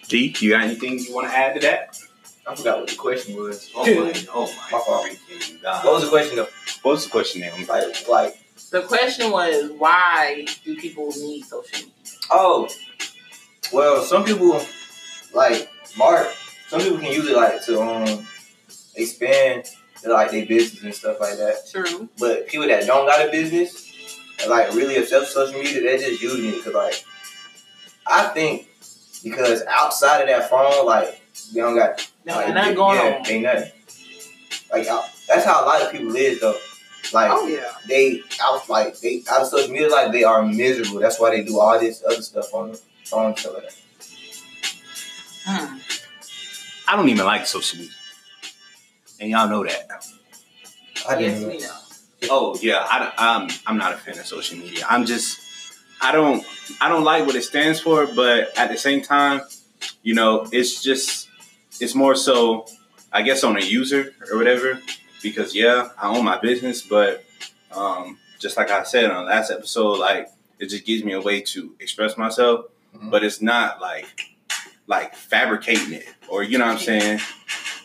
D, 0.08 0.36
you 0.40 0.52
got 0.52 0.64
anything 0.64 1.00
you 1.00 1.14
want 1.14 1.28
to 1.28 1.36
add 1.36 1.56
to 1.56 1.60
that? 1.62 1.98
I 2.46 2.56
forgot 2.56 2.80
what 2.80 2.90
the 2.90 2.96
question 2.96 3.36
was. 3.38 3.72
Oh 3.76 3.86
my, 3.86 4.14
oh 4.34 4.54
My 4.72 4.78
my 4.78 5.16
freaking 5.30 5.62
God. 5.62 5.86
What 5.86 5.94
was 5.94 6.04
the 6.04 6.10
question 6.10 6.36
though? 6.36 6.48
What 6.82 6.92
was 6.92 7.06
the 7.06 7.12
question 7.12 7.42
now? 7.42 7.56
Like, 7.68 8.08
like, 8.08 8.38
the 8.70 8.82
question 8.82 9.32
was 9.32 9.72
why 9.78 10.46
do 10.64 10.76
people 10.76 11.08
need 11.08 11.44
social 11.44 11.80
media 11.80 11.94
oh, 12.32 12.70
well, 13.72 14.04
some 14.04 14.24
people 14.24 14.62
like 15.34 15.70
Mark. 15.98 16.28
Some 16.68 16.82
people 16.82 16.98
can 16.98 17.12
use 17.12 17.28
it 17.30 17.36
like 17.36 17.64
to 17.66 17.82
um 17.82 18.28
expand 18.96 19.70
like 20.06 20.32
their 20.32 20.46
business 20.46 20.84
and 20.84 20.94
stuff 20.94 21.20
like 21.20 21.38
that. 21.38 21.70
true 21.72 22.10
But 22.20 22.48
people 22.48 22.68
that 22.68 22.86
don't 22.86 23.06
got 23.06 23.26
a 23.26 23.32
business 23.32 23.92
and 24.42 24.50
like 24.50 24.74
really 24.74 24.98
obsessed 24.98 25.36
with 25.36 25.48
social 25.48 25.60
media, 25.62 25.82
they're 25.82 25.98
just 25.98 26.22
using 26.22 26.50
it 26.50 26.58
because 26.58 26.74
like 26.74 27.06
I 28.06 28.26
think 28.30 28.68
because 29.24 29.64
outside 29.70 30.22
of 30.22 30.28
that 30.28 30.50
phone, 30.50 30.86
like 30.86 31.22
they 31.54 31.62
don't 31.62 31.76
got 31.76 32.12
no 32.26 32.36
like, 32.36 32.54
nothing 32.54 32.76
going 32.76 32.98
yeah, 32.98 33.18
on 33.18 33.28
Ain't 33.28 33.44
nothing. 33.44 33.72
Like 34.72 34.88
uh, 34.88 35.04
that's 35.28 35.46
how 35.46 35.64
a 35.64 35.66
lot 35.66 35.82
of 35.82 35.92
people 35.92 36.08
live 36.08 36.40
though. 36.40 36.58
Like 37.14 37.30
oh 37.32 37.48
yeah 37.48 37.72
they 37.88 38.22
out 38.42 38.68
like 38.70 39.00
they 39.00 39.24
out 39.30 39.42
of 39.42 39.48
social 39.48 39.72
media 39.72 39.90
like 39.90 40.12
they 40.12 40.24
are 40.24 40.44
miserable. 40.44 41.00
That's 41.00 41.20
why 41.20 41.32
they 41.32 41.44
do 41.44 41.60
all 41.60 41.80
this 41.80 42.04
other 42.06 42.22
stuff 42.22 42.54
on 42.54 42.72
the 42.72 42.80
phone 43.06 43.28
and 43.28 43.40
stuff 43.40 43.54
like 43.54 43.64
that. 43.64 43.76
Hmm. 45.46 45.78
I 46.88 46.96
don't 46.96 47.10
even 47.10 47.26
like 47.26 47.46
social 47.46 47.80
media, 47.80 47.94
and 49.20 49.30
y'all 49.30 49.50
know 49.50 49.64
that. 49.64 49.88
I 51.08 51.20
yes 51.20 51.40
didn't 51.40 51.50
we 51.50 51.60
know 51.60 51.78
Oh 52.30 52.58
yeah, 52.62 52.86
I, 52.90 53.12
am 53.18 53.50
I'm 53.66 53.78
not 53.78 53.94
a 53.94 53.98
fan 53.98 54.18
of 54.18 54.26
social 54.26 54.58
media. 54.58 54.86
I'm 54.90 55.06
just 55.06 55.40
I 56.02 56.12
don't 56.12 56.46
I 56.80 56.90
don't 56.90 57.04
like 57.04 57.26
what 57.26 57.36
it 57.36 57.44
stands 57.44 57.80
for, 57.80 58.08
but 58.08 58.58
at 58.58 58.70
the 58.70 58.78
same 58.78 59.02
time, 59.02 59.42
you 60.04 60.14
know, 60.14 60.48
it's 60.52 60.82
just 60.82 61.23
it's 61.84 61.96
more 61.96 62.16
so 62.16 62.66
I 63.12 63.22
guess 63.22 63.44
on 63.44 63.58
a 63.58 63.62
user 63.64 64.14
or 64.32 64.38
whatever. 64.38 64.80
Because 65.22 65.56
yeah, 65.56 65.90
I 66.02 66.10
own 66.10 66.26
my 66.26 66.38
business, 66.40 66.82
but 66.82 67.24
um, 67.72 68.18
just 68.40 68.58
like 68.58 68.70
I 68.72 68.84
said 68.84 69.10
on 69.10 69.26
the 69.26 69.32
last 69.32 69.52
episode, 69.52 70.00
like 70.00 70.28
it 70.60 70.68
just 70.70 70.86
gives 70.86 71.04
me 71.04 71.14
a 71.14 71.22
way 71.22 71.42
to 71.42 71.76
express 71.80 72.18
myself, 72.18 72.66
Mhm. 72.96 73.10
but 73.10 73.24
it's 73.24 73.42
not 73.42 73.80
like 73.82 74.06
like 74.88 75.16
fabricating 75.16 75.94
it 75.94 76.06
or 76.28 76.44
you 76.44 76.58
know 76.58 76.66
what 76.66 76.74
I'm 76.74 76.80
saying, 76.80 77.20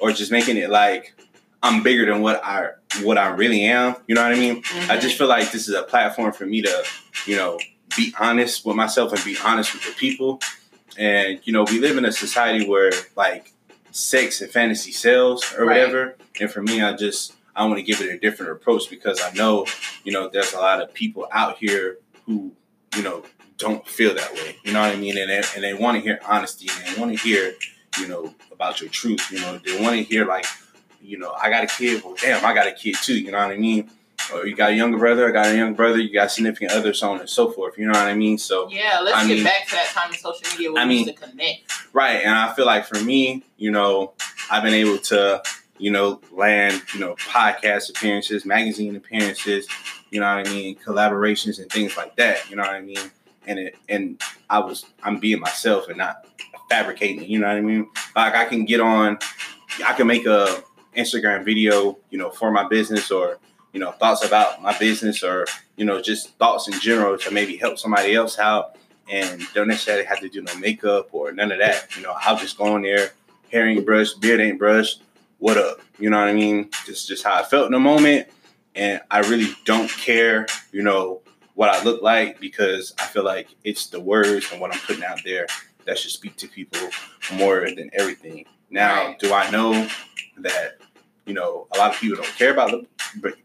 or 0.01 0.11
just 0.13 0.31
making 0.33 0.57
it 0.57 0.69
like 0.71 1.15
I'm 1.63 1.83
bigger 1.83 2.07
than 2.07 2.23
what 2.23 2.43
I 2.45 2.71
what 3.03 3.19
I 3.19 3.29
really 3.29 3.63
am. 3.65 3.97
You 4.09 4.15
know 4.17 4.23
what 4.23 4.33
I 4.33 4.39
mean? 4.39 4.63
Mhm. 4.63 4.91
I 4.91 4.99
just 4.99 5.17
feel 5.17 5.29
like 5.29 5.53
this 5.53 5.69
is 5.69 5.75
a 5.75 5.83
platform 5.85 6.33
for 6.33 6.45
me 6.47 6.63
to, 6.63 6.85
you 7.27 7.37
know, 7.37 7.59
be 7.97 8.13
honest 8.19 8.65
with 8.67 8.75
myself 8.77 9.13
and 9.13 9.25
be 9.25 9.37
honest 9.45 9.73
with 9.75 9.85
the 9.85 9.93
people. 9.93 10.41
And 10.97 11.41
you 11.45 11.53
know, 11.53 11.63
we 11.65 11.79
live 11.79 11.97
in 11.99 12.05
a 12.05 12.13
society 12.13 12.67
where 12.69 12.91
like 13.17 13.53
sex 13.91 14.41
and 14.41 14.51
fantasy 14.51 14.93
sells 14.93 15.53
or 15.55 15.65
Right. 15.65 15.81
whatever. 15.81 16.17
And 16.41 16.51
for 16.51 16.63
me, 16.63 16.83
I 16.83 16.95
just 16.95 17.35
I 17.57 17.65
want 17.65 17.77
to 17.79 17.83
give 17.83 18.01
it 18.01 18.09
a 18.15 18.19
different 18.19 18.53
approach 18.53 18.89
because 18.89 19.21
I 19.21 19.33
know, 19.33 19.67
you 20.05 20.13
know, 20.13 20.29
there's 20.29 20.53
a 20.53 20.59
lot 20.59 20.81
of 20.81 20.95
people 20.95 21.27
out 21.33 21.59
here 21.59 21.99
who, 22.27 22.53
you 22.97 23.03
know, 23.03 23.25
don't 23.57 23.85
feel 23.89 24.15
that 24.15 24.33
way. 24.35 24.57
You 24.63 24.73
know 24.73 24.81
what 24.81 24.93
I 24.95 24.97
mean? 24.97 25.19
And 25.19 25.29
they, 25.29 25.43
and 25.57 25.65
they 25.65 25.75
want 25.75 25.97
to 25.97 26.01
hear 26.01 26.21
honesty 26.25 26.69
and 26.71 26.87
they 26.97 27.01
want 27.01 27.17
to 27.17 27.19
hear, 27.21 27.53
you 27.99 28.07
know, 28.07 28.33
about 28.53 28.81
your 28.81 28.89
truth. 28.91 29.29
You 29.33 29.41
know, 29.41 29.59
they 29.59 29.81
want 29.83 29.97
to 29.97 30.03
hear 30.05 30.25
like, 30.25 30.47
you 31.03 31.19
know, 31.19 31.33
I 31.33 31.51
got 31.51 31.65
a 31.65 31.67
kid. 31.67 32.05
Well, 32.05 32.15
damn, 32.21 32.45
I 32.45 32.55
got 32.55 32.69
a 32.69 32.73
kid 32.73 32.95
too. 33.03 33.19
You 33.19 33.33
know 33.33 33.39
what 33.39 33.51
I 33.51 33.57
mean? 33.57 33.91
Or 34.33 34.47
you 34.47 34.55
got 34.55 34.71
a 34.71 34.75
younger 34.75 34.99
brother. 34.99 35.29
I 35.29 35.33
got 35.33 35.47
a 35.47 35.57
young 35.57 35.75
brother. 35.75 35.99
You 35.99 36.13
got 36.13 36.31
significant 36.31 36.73
others, 36.73 36.99
so 37.01 37.11
on 37.13 37.21
and 37.21 37.29
so 37.31 37.51
forth. 37.51 37.79
You 37.79 37.87
know 37.87 37.93
what 37.99 38.09
I 38.09 38.15
mean? 38.15 38.37
So 38.39 38.69
yeah 38.71 39.01
let's 39.01 39.17
I 39.17 39.27
get 39.27 39.35
mean- 39.37 39.45
back 39.45 39.67
to 39.69 39.75
that 39.77 39.87
time 39.95 40.13
in 40.13 40.19
social 40.19 40.43
media 40.53 40.73
where 40.73 40.83
I 40.83 40.87
we 40.87 40.89
mean- 40.97 41.07
to 41.07 41.13
connect 41.15 41.73
Right, 41.95 42.17
and 42.23 42.35
I 42.35 42.53
feel 42.55 42.67
like 42.67 42.85
for 42.87 43.01
me, 43.03 43.43
you 43.57 43.71
know, 43.71 44.13
I've 44.51 44.63
been 44.63 44.75
able 44.75 44.99
to, 44.99 45.43
you 45.79 45.91
know, 45.91 46.21
land, 46.33 46.83
you 46.93 47.01
know, 47.01 47.15
podcast 47.17 47.89
appearances, 47.91 48.45
magazine 48.45 48.95
appearances, 48.95 49.67
you 50.11 50.21
know 50.21 50.27
what 50.37 50.47
I 50.47 50.51
mean, 50.53 50.77
collaborations 50.77 51.59
and 51.61 51.71
things 51.73 51.97
like 51.97 52.15
that, 52.17 52.49
you 52.51 52.57
know 52.57 52.63
what 52.63 52.73
I 52.73 52.83
mean? 52.83 52.99
And 53.47 53.59
it 53.59 53.77
and 53.89 54.21
I 54.51 54.59
was 54.59 54.85
I'm 55.03 55.19
being 55.19 55.41
myself 55.41 55.89
and 55.89 55.97
not 55.97 56.27
fabricating, 56.69 57.25
you 57.25 57.39
know 57.39 57.49
what 57.49 57.57
I 57.57 57.61
mean? 57.63 57.89
Like 58.15 58.35
I 58.35 58.45
can 58.45 58.67
get 58.67 58.81
on 58.81 59.19
I 59.87 59.95
can 59.95 60.07
make 60.07 60.27
a 60.27 60.63
Instagram 60.97 61.45
video, 61.45 61.97
you 62.11 62.19
know, 62.19 62.31
for 62.31 62.51
my 62.51 62.67
business 62.69 63.11
or, 63.11 63.39
you 63.73 63.81
know, 63.81 63.93
thoughts 63.93 64.25
about 64.25 64.63
my 64.63 64.77
business 64.79 65.23
or, 65.23 65.47
you 65.77 65.85
know, 65.85 66.01
just 66.01 66.37
thoughts 66.39 66.69
in 66.69 66.79
general 66.81 67.19
to 67.19 67.31
maybe 67.31 67.57
help 67.57 67.79
somebody 67.79 68.15
else 68.15 68.39
out 68.39 68.77
and 69.11 69.43
don't 69.55 69.69
necessarily 69.69 70.05
have 70.05 70.21
to 70.21 70.29
do 70.29 70.43
no 70.43 70.55
makeup 70.57 71.09
or 71.13 71.33
none 71.33 71.53
of 71.53 71.59
that. 71.59 71.95
You 71.97 72.03
know, 72.03 72.15
I'll 72.19 72.37
just 72.37 72.59
go 72.59 72.77
in 72.77 72.83
there, 72.83 73.13
hair 73.51 73.67
ain't 73.67 73.85
brushed, 73.85 74.21
beard 74.21 74.41
ain't 74.41 74.59
brushed, 74.59 75.03
what 75.39 75.57
up? 75.57 75.81
You 75.99 76.11
know 76.11 76.19
what 76.19 76.29
I 76.29 76.33
mean? 76.33 76.71
Just 76.85 77.09
just 77.09 77.25
how 77.25 77.35
I 77.35 77.43
felt 77.43 77.67
in 77.67 77.73
the 77.73 77.81
moment. 77.81 78.29
And 78.75 79.01
I 79.11 79.21
really 79.21 79.55
don't 79.65 79.91
care, 79.91 80.47
you 80.73 80.83
know, 80.83 81.23
what 81.55 81.69
I 81.69 81.83
look 81.83 82.03
like 82.03 82.39
because 82.39 82.95
I 82.99 83.07
feel 83.07 83.25
like 83.25 83.49
it's 83.65 83.87
the 83.89 83.99
words 83.99 84.47
and 84.53 84.61
what 84.61 84.73
I'm 84.73 84.81
putting 84.81 85.03
out 85.05 85.21
there 85.25 85.47
that 85.87 85.99
should 85.99 86.13
speak 86.13 86.37
to 86.37 86.47
people 86.47 86.89
more 87.35 87.61
than 87.61 87.91
everything. 87.95 88.45
Now, 88.71 89.17
do 89.19 89.33
I 89.33 89.51
know 89.51 89.89
that 90.37 90.79
you 91.25 91.35
know 91.35 91.67
a 91.75 91.79
lot 91.79 91.95
of 91.95 92.01
people 92.01 92.23
don't 92.23 92.37
care 92.37 92.53
about 92.53 92.71
the, 92.71 92.87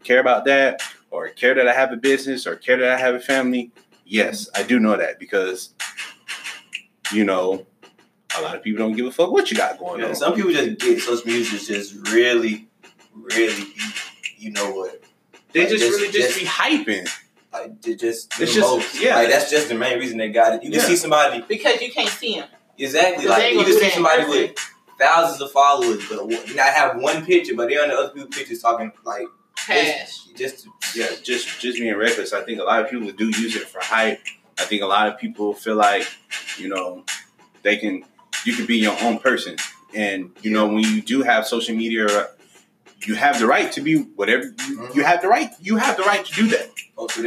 care 0.04 0.20
about 0.20 0.46
that 0.46 0.82
or 1.12 1.30
care 1.30 1.54
that 1.56 1.68
I 1.68 1.74
have 1.74 1.92
a 1.92 1.96
business 1.98 2.46
or 2.48 2.56
care 2.56 2.78
that 2.78 2.92
I 2.92 2.98
have 3.00 3.16
a 3.16 3.20
family? 3.20 3.72
Yes, 4.06 4.50
I 4.56 4.64
do 4.64 4.80
know 4.80 4.98
that 4.98 5.20
because 5.20 5.74
you 7.12 7.24
know 7.24 7.66
a 8.38 8.42
lot 8.42 8.56
of 8.56 8.64
people 8.64 8.80
don't 8.80 8.96
give 8.96 9.06
a 9.06 9.12
fuck 9.12 9.32
what 9.32 9.52
you 9.52 9.58
got 9.58 9.78
going 9.78 10.02
Yeah, 10.02 10.08
on. 10.08 10.16
some 10.16 10.34
people 10.34 10.52
just 10.52 10.80
get 10.80 11.00
social 11.02 11.26
media 11.28 11.42
is 11.42 11.68
just 11.68 12.10
really, 12.12 12.68
really, 13.14 13.68
you 14.38 14.50
know 14.52 14.72
what? 14.72 15.04
They 15.52 15.62
Like, 15.62 15.70
just, 15.70 15.84
just- 15.84 16.00
really 16.00 16.12
just, 16.12 16.28
just- 16.30 16.40
be 16.40 16.46
hyping. 16.46 17.08
Like 17.52 17.80
just 17.82 18.32
do 18.36 18.44
It's 18.44 18.54
just- 18.56 18.60
most. 18.68 19.00
yeah. 19.00 19.16
Like 19.16 19.30
that's 19.30 19.52
just 19.52 19.70
the 19.70 19.76
main 19.76 20.00
reason 20.00 20.18
they 20.18 20.30
got 20.30 20.54
it. 20.56 20.64
You 20.64 20.72
can 20.72 20.80
Yeah. 20.80 20.86
see 20.88 20.96
somebody 20.96 21.44
Because 21.48 21.80
you 21.82 21.92
can't 21.92 22.10
see 22.10 22.40
them. 22.40 22.50
exactly 22.80 23.28
like 23.28 23.54
you 23.54 23.64
can 23.64 23.74
see 23.80 23.90
somebody 23.92 24.24
person. 24.24 24.42
with 24.42 24.56
thousands 25.00 25.40
of 25.42 25.52
followers, 25.52 26.02
but 26.10 26.26
not 26.56 26.74
have 26.74 26.98
one 26.98 27.24
picture, 27.24 27.54
but 27.56 27.70
they're 27.70 27.84
on 27.84 27.90
the 27.90 27.96
other 27.96 28.10
people's 28.10 28.36
pictures 28.36 28.60
talking 28.64 28.92
like 29.06 29.28
Cash. 29.66 30.26
just 30.36 30.68
Yeah, 30.96 31.08
just 31.24 31.60
just 31.60 31.78
being 31.80 31.96
reckless. 31.96 32.34
I 32.34 32.42
think 32.44 32.60
a 32.60 32.64
lot 32.64 32.82
of 32.84 32.90
people 32.90 33.10
do 33.12 33.26
use 33.28 33.56
it 33.56 33.68
for 33.68 33.80
hype. 33.82 34.22
I 34.60 34.64
think 34.64 34.82
a 34.82 34.86
lot 34.86 35.08
of 35.08 35.18
people 35.18 35.54
feel 35.54 35.76
like, 35.76 36.08
you 36.58 36.68
know, 36.70 37.04
they 37.64 37.78
can 37.78 38.04
you 38.46 38.54
can 38.56 38.66
be 38.66 38.78
your 38.78 38.96
own 39.02 39.20
person. 39.20 39.56
And 39.96 40.32
you 40.42 40.52
know, 40.52 40.68
when 40.68 40.84
you 40.84 41.02
do 41.02 41.22
have 41.24 41.46
social 41.48 41.76
media 41.76 42.28
you 43.06 43.16
have 43.16 43.38
the 43.38 43.46
right 43.46 43.70
to 43.74 43.82
be 43.82 43.98
whatever 44.16 44.44
you, 44.46 44.78
Mhm. 44.78 44.96
you 44.96 45.04
have 45.04 45.22
the 45.22 45.28
right 45.28 45.50
you 45.60 45.76
have 45.78 45.98
the 45.98 46.04
right 46.04 46.24
to 46.26 46.34
do 46.34 46.48
that. 46.48 46.70
post. 46.96 47.18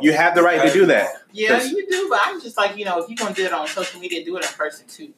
You 0.00 0.12
have 0.12 0.34
the 0.34 0.42
right 0.42 0.62
to 0.66 0.72
do 0.72 0.86
that. 0.86 1.08
Yeah, 1.32 1.62
you 1.62 1.86
do, 1.90 2.06
but 2.08 2.20
I'm 2.22 2.40
just 2.40 2.56
like, 2.56 2.76
you 2.78 2.84
know, 2.86 2.98
if 3.00 3.08
you're 3.10 3.16
gonna 3.16 3.34
do 3.34 3.44
it 3.44 3.52
on 3.52 3.66
social 3.68 4.00
media, 4.00 4.24
do 4.24 4.36
it 4.38 4.44
in 4.44 4.50
person 4.56 4.86
too. 4.88 5.12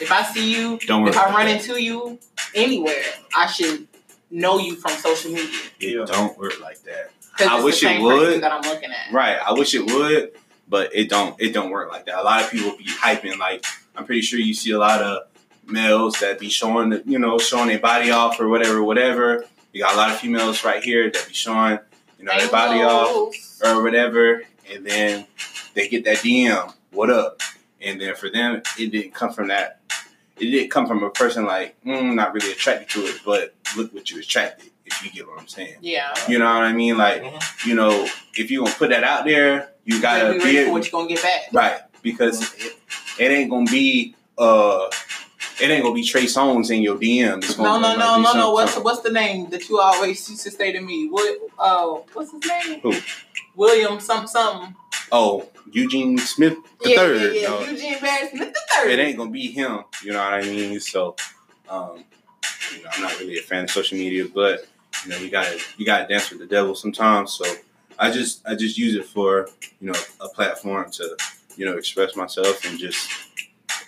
If 0.00 0.12
I 0.12 0.22
see 0.24 0.52
you, 0.54 0.78
Don't 0.86 1.02
worry. 1.02 1.10
if 1.12 1.16
I 1.16 1.30
run 1.32 1.46
that. 1.46 1.60
into 1.60 1.80
you 1.82 2.18
anywhere, 2.54 3.02
I 3.34 3.46
should 3.46 3.86
know 4.36 4.58
you 4.58 4.76
from 4.76 4.92
social 4.92 5.30
media. 5.32 5.48
it 5.80 5.96
Yeah. 5.98 6.04
don't 6.04 6.38
work 6.38 6.60
like 6.60 6.80
that. 6.82 7.10
I 7.38 7.62
wish 7.62 7.80
the 7.80 7.86
it 7.86 7.90
same 7.90 8.02
person 8.02 8.18
would. 8.32 8.42
that 8.42 8.52
I'm 8.52 8.62
looking 8.62 8.90
at. 8.90 9.12
Right. 9.12 9.38
I 9.44 9.52
wish 9.52 9.74
it 9.74 9.84
would, 9.90 10.32
but 10.68 10.94
it 10.94 11.08
don't 11.08 11.40
it 11.40 11.52
don't 11.52 11.70
work 11.70 11.90
like 11.90 12.06
that. 12.06 12.18
A 12.18 12.22
lot 12.22 12.42
of 12.44 12.50
people 12.50 12.76
be 12.76 12.84
hyping 12.84 13.38
like 13.38 13.64
I'm 13.96 14.04
pretty 14.06 14.22
sure 14.22 14.38
you 14.38 14.54
see 14.54 14.70
a 14.72 14.78
lot 14.78 15.02
of 15.02 15.22
males 15.66 16.20
that 16.20 16.38
be 16.38 16.48
showing 16.48 16.90
the, 16.90 17.02
you 17.06 17.18
know, 17.18 17.38
showing 17.38 17.68
their 17.68 17.78
body 17.78 18.10
off 18.10 18.38
or 18.40 18.48
whatever, 18.48 18.82
whatever. 18.82 19.44
You 19.72 19.82
got 19.82 19.94
a 19.94 19.96
lot 19.96 20.10
of 20.10 20.18
females 20.18 20.64
right 20.64 20.82
here 20.82 21.10
that 21.10 21.26
be 21.28 21.34
showing, 21.34 21.78
you 22.18 22.24
know, 22.24 22.38
their 22.38 22.48
body 22.50 22.80
off 22.82 23.34
or 23.64 23.82
whatever, 23.82 24.42
and 24.72 24.86
then 24.86 25.26
they 25.74 25.88
get 25.88 26.04
that 26.04 26.18
DM, 26.18 26.72
what 26.92 27.10
up? 27.10 27.40
And 27.80 28.00
then 28.00 28.14
for 28.14 28.30
them, 28.30 28.62
it 28.78 28.90
didn't 28.90 29.12
come 29.12 29.32
from 29.32 29.48
that. 29.48 29.80
It 30.38 30.50
didn't 30.50 30.70
come 30.70 30.86
from 30.86 31.02
a 31.02 31.10
person 31.10 31.46
like, 31.46 31.76
mm, 31.84 32.14
not 32.14 32.34
really 32.34 32.52
attracted 32.52 32.88
to 32.90 33.06
it, 33.06 33.20
but 33.24 33.54
look 33.76 33.92
what 33.94 34.10
you 34.10 34.18
attracted. 34.20 34.70
If 34.84 35.02
you 35.04 35.10
get 35.10 35.26
what 35.26 35.38
I'm 35.40 35.48
saying, 35.48 35.76
Yeah. 35.80 36.12
you 36.28 36.38
know 36.38 36.44
what 36.44 36.62
I 36.62 36.72
mean? 36.72 36.96
Like, 36.96 37.22
Mhm. 37.22 37.66
you 37.66 37.74
know, 37.74 38.06
if 38.34 38.50
you 38.50 38.60
gonna 38.62 38.74
put 38.74 38.90
that 38.90 39.02
out 39.02 39.24
there, 39.24 39.72
you 39.84 39.96
You 39.96 40.02
gotta 40.02 40.20
gotta 40.24 40.32
be 40.34 40.38
be 40.38 40.44
ready 40.44 40.64
for 40.66 40.72
what 40.72 40.84
you're 40.84 41.00
gonna 41.02 41.08
get 41.14 41.22
back. 41.22 41.40
right 41.52 41.80
because 42.02 42.42
it, 42.54 42.76
it 43.18 43.30
ain't 43.32 43.50
gonna 43.50 43.70
be 43.70 44.14
uh, 44.38 44.88
it 45.58 45.70
ain't 45.70 45.82
gonna 45.82 45.94
be 45.94 46.04
Trey 46.04 46.24
Songz 46.24 46.70
in 46.70 46.82
your 46.82 46.96
DM. 46.96 47.38
It's 47.42 47.56
No, 47.58 47.80
no, 47.80 47.96
no, 47.96 48.20
no, 48.20 48.32
no. 48.34 48.52
What's 48.52 48.76
what's 48.76 49.00
the 49.00 49.10
name 49.10 49.48
that 49.50 49.68
you 49.70 49.80
always 49.80 50.28
used 50.28 50.42
to 50.44 50.50
say 50.50 50.70
to 50.72 50.80
me? 50.80 51.08
What? 51.08 51.38
Oh, 51.58 52.04
what's 52.12 52.30
his 52.32 52.44
name? 52.44 52.80
Who? 52.80 52.92
William 53.54 53.98
some 54.00 54.26
something. 54.26 54.76
oh 55.10 55.48
Eugene 55.72 56.18
Smith 56.18 56.56
the 56.82 56.90
yeah, 56.90 56.96
third. 56.96 57.34
yeah, 57.34 57.40
yeah. 57.40 57.48
no. 57.48 57.60
Eugene 57.60 58.00
Barrett 58.00 58.30
Smith 58.30 58.52
the 58.52 58.60
third. 58.74 58.90
it 58.90 58.98
ain't 58.98 59.16
gonna 59.18 59.30
be 59.30 59.50
him. 59.50 59.80
You 60.02 60.12
know 60.12 60.18
what 60.18 60.34
I 60.34 60.42
mean? 60.42 60.78
So, 60.80 61.16
um, 61.68 62.04
you 62.74 62.82
know, 62.82 62.90
I'm 62.92 63.02
not 63.02 63.18
really 63.18 63.38
a 63.38 63.42
fan 63.42 63.64
of 63.64 63.70
social 63.70 63.98
media, 63.98 64.26
but 64.32 64.66
you 65.04 65.10
know, 65.10 65.16
you 65.18 65.30
gotta 65.30 65.58
you 65.76 65.84
gotta 65.86 66.06
dance 66.06 66.30
with 66.30 66.38
the 66.40 66.46
devil 66.46 66.74
sometimes. 66.74 67.32
So, 67.32 67.44
I 67.98 68.10
just 68.10 68.46
I 68.46 68.54
just 68.54 68.78
use 68.78 68.94
it 68.94 69.06
for 69.06 69.48
you 69.80 69.88
know 69.92 69.98
a 70.20 70.28
platform 70.28 70.90
to 70.92 71.16
you 71.56 71.64
know 71.66 71.76
express 71.76 72.14
myself 72.16 72.64
and 72.64 72.78
just 72.78 73.10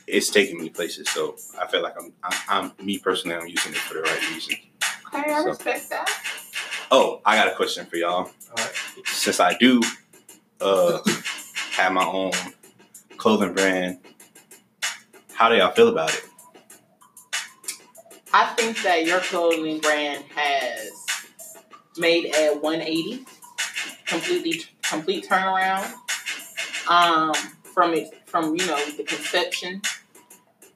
it's 0.06 0.30
taking 0.30 0.58
me 0.60 0.70
places. 0.70 1.08
So 1.10 1.36
I 1.60 1.66
feel 1.66 1.82
like 1.82 1.94
I'm 2.00 2.12
I'm, 2.22 2.72
I'm 2.78 2.86
me 2.86 2.98
personally 2.98 3.36
I'm 3.36 3.46
using 3.46 3.72
it 3.72 3.78
for 3.78 3.94
the 3.94 4.00
right 4.02 4.30
reason. 4.34 4.54
Okay, 5.14 5.32
I 5.32 5.40
So- 5.42 5.46
respect 5.48 5.90
that. 5.90 6.08
Oh, 6.90 7.20
I 7.26 7.36
got 7.36 7.48
a 7.48 7.54
question 7.54 7.84
for 7.84 7.96
y'all. 7.96 8.30
Alright. 8.50 8.72
Since 9.04 9.40
I 9.40 9.54
do 9.58 9.82
uh, 10.62 11.00
have 11.78 11.92
my 11.92 12.04
own 12.04 12.32
clothing 13.18 13.54
brand, 13.54 13.98
how 15.32 15.48
do 15.48 15.54
y'all 15.54 15.70
feel 15.70 15.88
about 15.88 16.12
it? 16.12 16.24
I 18.32 18.46
think 18.56 18.82
that 18.82 19.06
your 19.06 19.20
clothing 19.20 19.78
brand 19.78 20.24
has 20.34 20.90
made 21.96 22.34
a 22.34 22.58
180, 22.58 23.24
completely 24.06 24.64
complete 24.82 25.28
turnaround. 25.28 25.92
Um, 26.88 27.32
from 27.62 27.94
it, 27.94 28.12
from 28.26 28.56
you 28.56 28.66
know 28.66 28.90
the 28.96 29.04
conception 29.04 29.80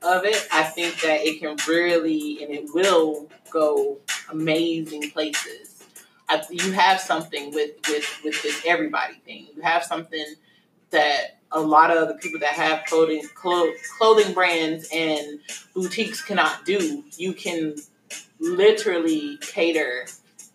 of 0.03 0.25
it, 0.25 0.47
I 0.53 0.63
think 0.63 1.01
that 1.01 1.27
it 1.27 1.41
can 1.41 1.57
really 1.67 2.45
and 2.45 2.53
it 2.55 2.67
will 2.73 3.29
go 3.51 3.99
amazing 4.31 5.11
places. 5.11 5.83
I, 6.29 6.45
you 6.49 6.71
have 6.73 7.01
something 7.01 7.51
with 7.53 7.73
with 7.89 8.21
with 8.23 8.41
this 8.43 8.63
everybody 8.65 9.15
thing. 9.25 9.49
You 9.57 9.63
have 9.63 9.83
something 9.83 10.37
that 10.93 11.39
a 11.51 11.61
lot 11.61 11.91
of 11.91 12.09
the 12.09 12.15
people 12.15 12.41
that 12.41 12.55
have 12.55 12.85
clothing 12.87 13.23
clo- 13.35 13.73
clothing 13.99 14.33
brands 14.33 14.89
and 14.93 15.41
boutiques 15.75 16.23
cannot 16.23 16.65
do. 16.65 17.05
You 17.17 17.35
can 17.35 17.77
literally 18.41 19.39
cater 19.41 20.07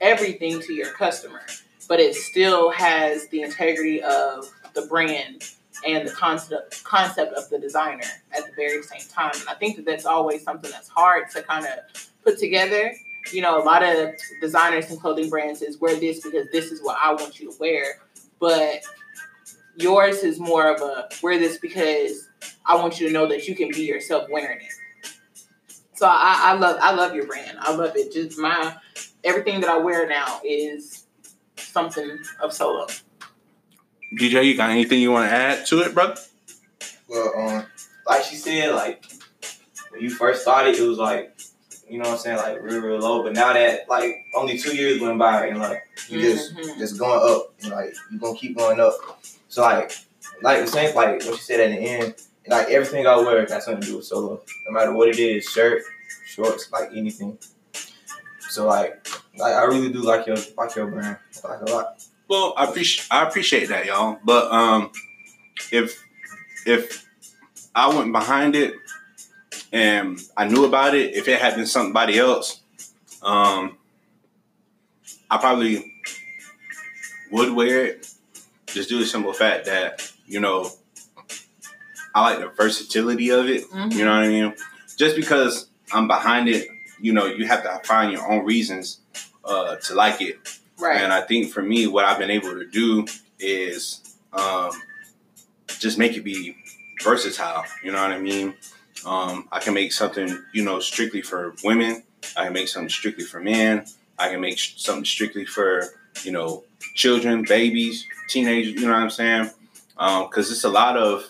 everything 0.01 0.59
to 0.61 0.73
your 0.73 0.91
customer, 0.93 1.41
but 1.87 1.99
it 1.99 2.15
still 2.15 2.71
has 2.71 3.27
the 3.29 3.41
integrity 3.41 4.01
of 4.01 4.51
the 4.73 4.83
brand 4.83 5.51
and 5.85 6.07
the 6.07 6.11
concept 6.11 6.83
concept 6.83 7.33
of 7.33 7.49
the 7.49 7.59
designer 7.59 8.03
at 8.35 8.45
the 8.45 8.51
very 8.55 8.81
same 8.83 9.07
time. 9.09 9.31
And 9.39 9.49
I 9.49 9.53
think 9.53 9.75
that 9.77 9.85
that's 9.85 10.05
always 10.05 10.43
something 10.43 10.71
that's 10.71 10.89
hard 10.89 11.29
to 11.31 11.43
kind 11.43 11.65
of 11.65 12.09
put 12.23 12.39
together. 12.39 12.93
You 13.31 13.41
know, 13.41 13.61
a 13.61 13.63
lot 13.63 13.83
of 13.83 14.11
designers 14.41 14.89
and 14.89 14.99
clothing 14.99 15.29
brands 15.29 15.61
is 15.61 15.79
wear 15.79 15.99
this 15.99 16.21
because 16.21 16.47
this 16.51 16.71
is 16.71 16.81
what 16.81 16.97
I 17.01 17.13
want 17.13 17.39
you 17.39 17.51
to 17.51 17.57
wear, 17.59 17.99
but 18.39 18.81
yours 19.77 20.17
is 20.23 20.39
more 20.39 20.73
of 20.73 20.81
a 20.81 21.07
wear 21.23 21.39
this 21.39 21.57
because 21.57 22.27
I 22.65 22.75
want 22.75 22.99
you 22.99 23.07
to 23.07 23.13
know 23.13 23.27
that 23.27 23.47
you 23.47 23.55
can 23.55 23.69
be 23.69 23.83
yourself 23.85 24.27
wearing 24.29 24.59
it. 24.59 24.73
So 25.95 26.05
I, 26.07 26.41
I 26.43 26.53
love 26.53 26.77
I 26.81 26.93
love 26.93 27.15
your 27.15 27.25
brand. 27.25 27.57
I 27.59 27.73
love 27.75 27.93
it. 27.95 28.11
Just 28.13 28.37
my 28.37 28.75
everything 29.23 29.61
that 29.61 29.69
I 29.69 29.77
wear 29.77 30.07
now 30.07 30.41
is 30.43 31.05
something 31.57 32.19
of 32.41 32.53
solo. 32.53 32.87
DJ, 34.19 34.45
you 34.45 34.55
got 34.55 34.69
anything 34.69 35.01
you 35.01 35.11
want 35.11 35.29
to 35.29 35.35
add 35.35 35.65
to 35.67 35.81
it, 35.81 35.93
brother? 35.93 36.15
Well, 37.09 37.33
um, 37.37 37.65
like 38.05 38.23
she 38.23 38.35
said, 38.35 38.73
like 38.73 39.03
when 39.91 40.01
you 40.01 40.09
first 40.09 40.41
started, 40.43 40.75
it 40.75 40.87
was 40.87 40.97
like, 40.97 41.35
you 41.89 41.97
know 41.97 42.05
what 42.09 42.13
I'm 42.15 42.19
saying, 42.19 42.37
like 42.37 42.61
real, 42.61 42.79
real 42.79 42.99
low. 42.99 43.23
But 43.23 43.33
now 43.33 43.53
that 43.53 43.89
like 43.89 44.25
only 44.35 44.57
two 44.57 44.75
years 44.75 45.01
went 45.01 45.17
by, 45.19 45.47
and 45.47 45.59
like 45.59 45.83
you 46.09 46.21
just 46.21 46.53
Mhm. 46.55 46.77
just 46.77 46.97
going 46.97 47.19
up, 47.35 47.53
and 47.63 47.71
like 47.71 47.93
you're 48.11 48.19
gonna 48.19 48.37
keep 48.37 48.57
going 48.57 48.79
up. 48.79 48.93
So 49.47 49.61
like, 49.61 49.91
like 50.41 50.61
the 50.61 50.67
same, 50.67 50.95
like 50.95 51.23
what 51.25 51.35
she 51.35 51.41
said 51.41 51.59
at 51.59 51.71
the 51.71 51.77
end, 51.77 52.15
like 52.47 52.69
everything 52.69 53.05
I 53.05 53.17
wear 53.17 53.45
got 53.45 53.63
something 53.63 53.81
to 53.81 53.87
do 53.87 53.97
with 53.97 54.05
solo. 54.05 54.41
No 54.67 54.71
matter 54.71 54.93
what 54.93 55.09
it 55.09 55.19
is, 55.19 55.45
shirt, 55.45 55.83
shorts, 56.25 56.71
like 56.71 56.89
anything. 56.95 57.37
So 58.49 58.65
like, 58.65 59.07
like 59.37 59.53
I 59.53 59.63
really 59.63 59.91
do 59.91 60.01
like 60.01 60.27
your 60.27 60.37
like 60.57 60.75
your 60.75 60.87
brand, 60.87 61.17
like 61.43 61.61
a 61.61 61.65
lot. 61.65 62.05
Well, 62.27 62.53
I 62.57 62.65
appreciate 62.65 63.07
I 63.11 63.27
appreciate 63.27 63.69
that, 63.69 63.85
y'all. 63.85 64.19
But 64.23 64.51
um, 64.51 64.91
if 65.71 66.03
if 66.65 67.05
I 67.75 67.95
went 67.95 68.11
behind 68.11 68.55
it 68.55 68.75
and 69.71 70.19
I 70.35 70.47
knew 70.47 70.65
about 70.65 70.95
it, 70.95 71.15
if 71.15 71.27
it 71.27 71.39
had 71.39 71.55
been 71.55 71.65
somebody 71.65 72.17
else, 72.17 72.61
um, 73.21 73.77
I 75.29 75.37
probably 75.37 75.93
would 77.31 77.53
wear 77.53 77.85
it. 77.85 78.09
Just 78.67 78.89
due 78.89 78.97
to 78.97 79.03
the 79.03 79.09
simple 79.09 79.33
fact 79.33 79.65
that 79.65 80.11
you 80.25 80.39
know 80.39 80.69
I 82.13 82.21
like 82.31 82.39
the 82.39 82.47
versatility 82.49 83.29
of 83.29 83.47
it. 83.49 83.69
Mhm. 83.69 83.93
You 83.93 84.05
know 84.05 84.11
what 84.11 84.23
I 84.23 84.27
mean? 84.27 84.53
Just 84.97 85.15
because 85.15 85.69
I'm 85.91 86.07
behind 86.07 86.49
it, 86.49 86.67
you 86.99 87.13
know, 87.13 87.25
you 87.25 87.45
have 87.47 87.63
to 87.63 87.79
find 87.87 88.11
your 88.11 88.29
own 88.29 88.43
reasons 88.45 88.99
uh, 89.45 89.75
to 89.77 89.93
like 89.93 90.21
it. 90.21 90.59
Right. 90.79 91.01
And 91.01 91.13
I 91.13 91.21
think 91.21 91.51
for 91.53 91.61
me, 91.61 91.87
what 91.87 92.05
I've 92.05 92.17
been 92.19 92.31
able 92.31 92.51
to 92.51 92.65
do 92.65 93.05
is 93.39 94.01
um, 94.33 94.71
just 95.79 95.97
make 95.97 96.17
it 96.17 96.23
be 96.23 96.55
versatile. 97.03 97.63
You 97.83 97.91
know 97.91 98.01
what 98.01 98.11
I 98.11 98.19
mean? 98.19 98.55
Um, 99.05 99.47
I 99.51 99.59
can 99.59 99.73
make 99.73 99.91
something, 99.91 100.43
you 100.53 100.63
know, 100.63 100.79
strictly 100.79 101.21
for 101.21 101.55
women. 101.63 102.03
I 102.35 102.45
can 102.45 102.53
make 102.53 102.67
something 102.67 102.89
strictly 102.89 103.23
for 103.23 103.39
men. 103.39 103.85
I 104.17 104.29
can 104.29 104.41
make 104.41 104.57
something 104.59 105.05
strictly 105.05 105.45
for, 105.45 105.83
you 106.23 106.31
know, 106.31 106.63
children, 106.95 107.43
babies, 107.47 108.05
teenagers. 108.27 108.73
You 108.73 108.87
know 108.87 108.93
what 108.93 109.01
I'm 109.01 109.09
saying? 109.09 109.49
Because 109.95 110.51
it's 110.51 110.63
a 110.63 110.69
lot 110.69 110.97
of, 110.97 111.23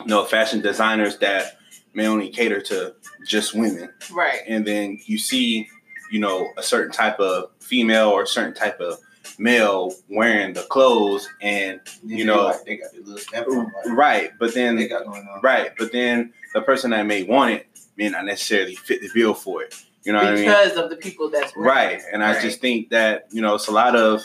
you 0.00 0.06
know, 0.06 0.24
fashion 0.24 0.60
designers 0.60 1.18
that 1.18 1.58
may 1.94 2.06
only 2.06 2.28
cater 2.28 2.60
to 2.60 2.94
just 3.26 3.54
women 3.54 3.90
right. 4.12 4.40
and 4.46 4.66
then 4.66 4.98
you 5.06 5.18
see, 5.18 5.68
you 6.12 6.20
know, 6.20 6.48
a 6.56 6.62
certain 6.62 6.92
type 6.92 7.18
of 7.18 7.50
female 7.60 8.08
or 8.10 8.22
a 8.22 8.26
certain 8.26 8.54
type 8.54 8.78
of 8.80 8.98
male 9.38 9.92
wearing 10.08 10.52
the 10.52 10.62
clothes, 10.62 11.28
and 11.42 11.80
You 12.04 12.24
know- 12.24 12.44
like, 12.44 12.64
they 12.64 12.76
got 12.76 12.92
the 12.92 13.00
little 13.00 13.18
stamp 13.18 13.48
on, 13.48 13.56
like, 13.64 13.72
right, 13.88 14.30
but 14.38 14.54
then 14.54 14.76
they 14.76 14.82
then 14.86 14.90
got 15.00 15.06
going 15.06 15.26
on. 15.28 15.40
right, 15.42 15.72
but 15.76 15.90
then 15.92 16.32
the 16.54 16.62
person 16.62 16.90
that 16.92 17.04
may 17.06 17.22
want 17.24 17.50
it 17.52 17.66
may 17.96 18.08
not 18.08 18.24
necessarily 18.24 18.74
fit 18.76 19.00
the 19.00 19.10
bill 19.12 19.34
for 19.34 19.62
it. 19.64 19.74
You 20.04 20.12
know 20.12 20.18
what 20.18 20.28
I 20.28 20.34
mean? 20.36 20.44
Because 20.44 20.76
of 20.76 20.88
the 20.90 20.96
people 20.96 21.28
that's 21.28 21.54
wearing 21.56 21.68
Right, 21.68 22.02
and 22.12 22.22
I 22.22 22.34
Right. 22.34 22.42
just 22.42 22.60
think 22.60 22.90
that 22.90 23.26
you 23.32 23.42
know 23.42 23.54
it's 23.56 23.66
a 23.66 23.72
lot 23.72 23.96
of 23.96 24.22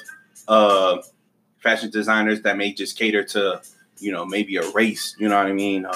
uh, 0.47 1.01
fashion 1.61 1.89
designers 1.89 2.41
that 2.41 2.57
may 2.57 2.73
just 2.73 2.97
cater 2.97 3.23
to 3.23 3.61
you 3.99 4.11
know 4.11 4.25
maybe 4.25 4.55
a 4.57 4.69
race. 4.71 5.15
You 5.19 5.29
know 5.29 5.37
what 5.37 5.47
I 5.47 5.53
mean? 5.53 5.85
Or 5.85 5.93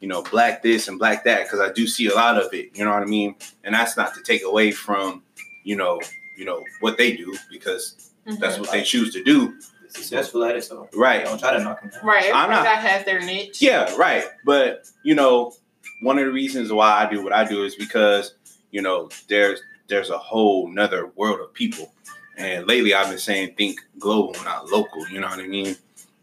you 0.00 0.08
know 0.08 0.22
black 0.22 0.62
this 0.62 0.88
and 0.88 0.98
black 0.98 1.24
that 1.24 1.44
because 1.44 1.60
I 1.60 1.72
do 1.72 1.86
see 1.86 2.06
a 2.08 2.14
lot 2.14 2.38
of 2.38 2.52
it. 2.52 2.70
You 2.76 2.84
know 2.84 2.92
what 2.92 3.02
I 3.02 3.06
mean? 3.06 3.34
And 3.64 3.74
that's 3.74 3.96
not 3.96 4.14
to 4.14 4.22
take 4.22 4.42
away 4.44 4.70
from 4.72 5.22
you 5.64 5.76
know 5.76 6.00
you 6.36 6.44
know 6.44 6.62
what 6.80 6.98
they 6.98 7.16
do 7.16 7.34
because 7.50 8.12
Mhm. 8.26 8.38
that's 8.40 8.58
what 8.58 8.70
they 8.72 8.82
choose 8.82 9.12
to 9.14 9.22
do. 9.22 9.48
They're 9.80 9.90
successful 9.90 10.44
at 10.44 10.56
it, 10.56 10.64
so 10.64 10.88
Right. 10.94 11.24
don't 11.24 11.38
try 11.38 11.56
to 11.56 11.62
knock 11.62 11.80
them 11.80 11.90
down. 11.90 12.04
Right. 12.04 12.24
Every 12.24 12.32
I'm 12.32 12.50
not- 12.50 12.64
guy 12.64 12.74
has 12.74 13.04
their 13.06 13.20
niche. 13.20 13.62
Yeah, 13.62 13.94
right. 13.96 14.24
But 14.44 14.84
you 15.04 15.14
know, 15.14 15.54
one 16.02 16.18
of 16.18 16.26
the 16.26 16.32
reasons 16.32 16.72
why 16.72 16.90
I 17.04 17.08
do 17.08 17.22
what 17.22 17.32
I 17.32 17.44
do 17.44 17.64
is 17.64 17.74
because 17.76 18.34
you 18.72 18.82
know 18.82 19.08
there's 19.28 19.60
there's 19.88 20.10
a 20.10 20.18
whole 20.18 20.68
nother 20.68 21.06
world 21.14 21.38
of 21.40 21.54
people, 21.54 21.92
and 22.36 22.66
lately 22.66 22.94
I've 22.94 23.08
been 23.08 23.18
saying 23.18 23.54
think 23.56 23.80
global, 23.98 24.34
not 24.44 24.68
local. 24.68 25.06
You 25.08 25.20
know 25.20 25.28
what 25.28 25.40
I 25.40 25.46
mean? 25.46 25.76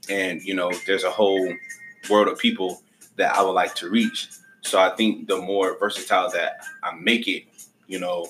And 0.09 0.41
you 0.41 0.53
know, 0.53 0.71
there's 0.85 1.03
a 1.03 1.09
whole 1.09 1.53
world 2.09 2.27
of 2.27 2.37
people 2.37 2.81
that 3.15 3.35
I 3.35 3.41
would 3.41 3.51
like 3.51 3.75
to 3.75 3.89
reach. 3.89 4.29
So 4.61 4.79
I 4.79 4.89
think 4.95 5.27
the 5.27 5.37
more 5.37 5.77
versatile 5.77 6.29
that 6.31 6.57
I 6.83 6.95
make 6.95 7.27
it, 7.27 7.43
you 7.87 7.99
know, 7.99 8.27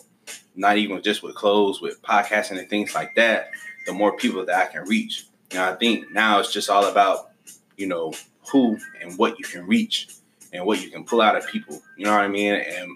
not 0.56 0.78
even 0.78 1.02
just 1.02 1.24
with 1.24 1.36
clothes, 1.36 1.82
with 1.82 2.02
podcasting 2.02 2.60
and 2.60 2.69
things 2.69 2.96
like 2.96 3.15
that, 3.15 3.52
the 3.86 3.93
more 3.93 4.15
people 4.15 4.46
that 4.46 4.56
I 4.56 4.72
can 4.72 4.84
reach. 4.88 5.28
And 5.52 5.60
I 5.60 5.76
think 5.76 6.12
now 6.12 6.39
it's 6.39 6.52
just 6.52 6.69
all 6.69 6.86
about, 6.86 7.32
you 7.78 7.88
know, 7.88 8.13
who 8.52 8.78
and 9.02 9.17
what 9.17 9.39
you 9.39 9.46
can 9.46 9.65
reach 9.65 10.10
and 10.52 10.65
what 10.65 10.84
you 10.84 10.89
can 10.89 11.04
pull 11.04 11.22
out 11.22 11.36
of 11.36 11.48
people. 11.48 11.82
You 11.98 12.06
know 12.06 12.12
what 12.12 12.22
I 12.22 12.28
mean? 12.28 12.54
And 12.54 12.91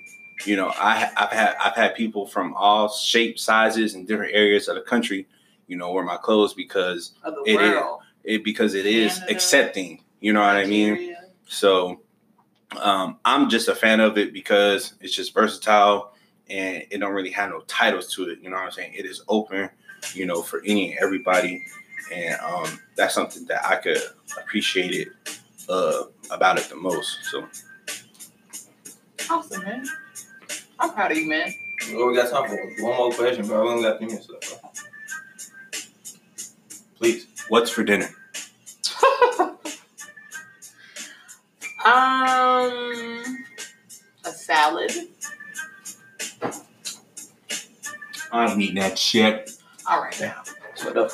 you 0.45 0.56
know, 0.56 0.71
I 0.76 1.10
I've 1.15 1.32
had 1.32 1.56
I've 1.63 1.76
had 1.76 1.95
people 1.95 2.26
from 2.28 2.54
all 2.54 2.89
shapes, 2.89 3.43
sizes, 3.43 3.95
and 3.95 4.08
different 4.08 4.34
areas 4.36 4.67
of 4.67 4.76
the 4.76 4.82
country, 4.82 5.28
you 5.67 5.78
know, 5.78 5.91
wear 5.91 6.04
my 6.04 6.17
clothes 6.17 6.54
because 6.54 7.13
It 7.45 7.60
is. 7.62 7.84
it 8.23 8.43
because 8.43 8.73
it 8.73 8.86
is 8.86 9.13
Canada, 9.15 9.34
accepting. 9.34 10.04
You 10.19 10.34
know 10.34 10.41
what 10.41 10.56
I 10.56 10.65
mean? 10.65 11.15
So 11.47 12.02
um, 12.82 13.17
I'm 13.26 13.50
just 13.50 13.67
a 13.67 13.76
fan 13.76 14.00
of 14.00 14.17
it 14.17 14.34
because 14.34 14.93
it's 15.02 15.13
just 15.13 15.34
versatile 15.34 16.13
and 16.50 16.84
it 16.89 17.00
don't 17.00 17.13
really 17.13 17.32
have 17.32 17.50
no 17.50 17.62
titles 17.62 18.13
to 18.15 18.30
it. 18.30 18.39
You 18.41 18.50
know 18.50 18.58
what 18.58 18.65
I'm 18.65 18.71
saying? 18.71 18.93
It 18.93 19.06
is 19.06 19.21
open, 19.28 19.69
you 20.13 20.26
know, 20.26 20.41
for 20.41 20.62
any 20.65 20.91
and 20.91 21.00
everybody, 21.00 21.65
and 22.13 22.39
um, 22.41 22.80
that's 22.95 23.13
something 23.13 23.45
that 23.45 23.65
I 23.65 23.76
could 23.78 24.02
appreciate 24.38 24.91
it 24.93 25.08
uh, 25.69 26.04
about 26.32 26.58
it 26.58 26.65
the 26.69 26.76
most. 26.76 27.26
So 27.26 27.47
Awesome, 29.30 29.63
man. 29.63 29.86
I'm 30.80 30.94
proud 30.94 31.12
of 31.12 31.18
you, 31.18 31.28
man. 31.28 31.54
What 31.92 32.08
we 32.08 32.16
got 32.16 32.30
time 32.30 32.50
for? 32.50 32.84
One 32.84 32.98
more 32.98 33.12
question, 33.12 33.48
bro. 33.48 33.63
We 33.63 33.70
only 33.70 33.84
got 33.84 33.98
three 33.98 34.08
minutes 34.08 34.30
left, 34.30 34.62
bro. 34.62 34.72
Please. 36.98 37.28
what's 37.50 37.70
for 37.70 37.84
dinner? 37.84 38.10
Um, 41.86 43.46
a 44.26 44.32
salad. 44.34 44.92
I'm 48.30 48.60
eating 48.60 48.76
that 48.76 49.00
shit. 49.00 49.52
All 49.90 50.02
right. 50.02 50.20
Yeah. 50.20 50.44
Shut 50.76 50.98
up. 50.98 51.12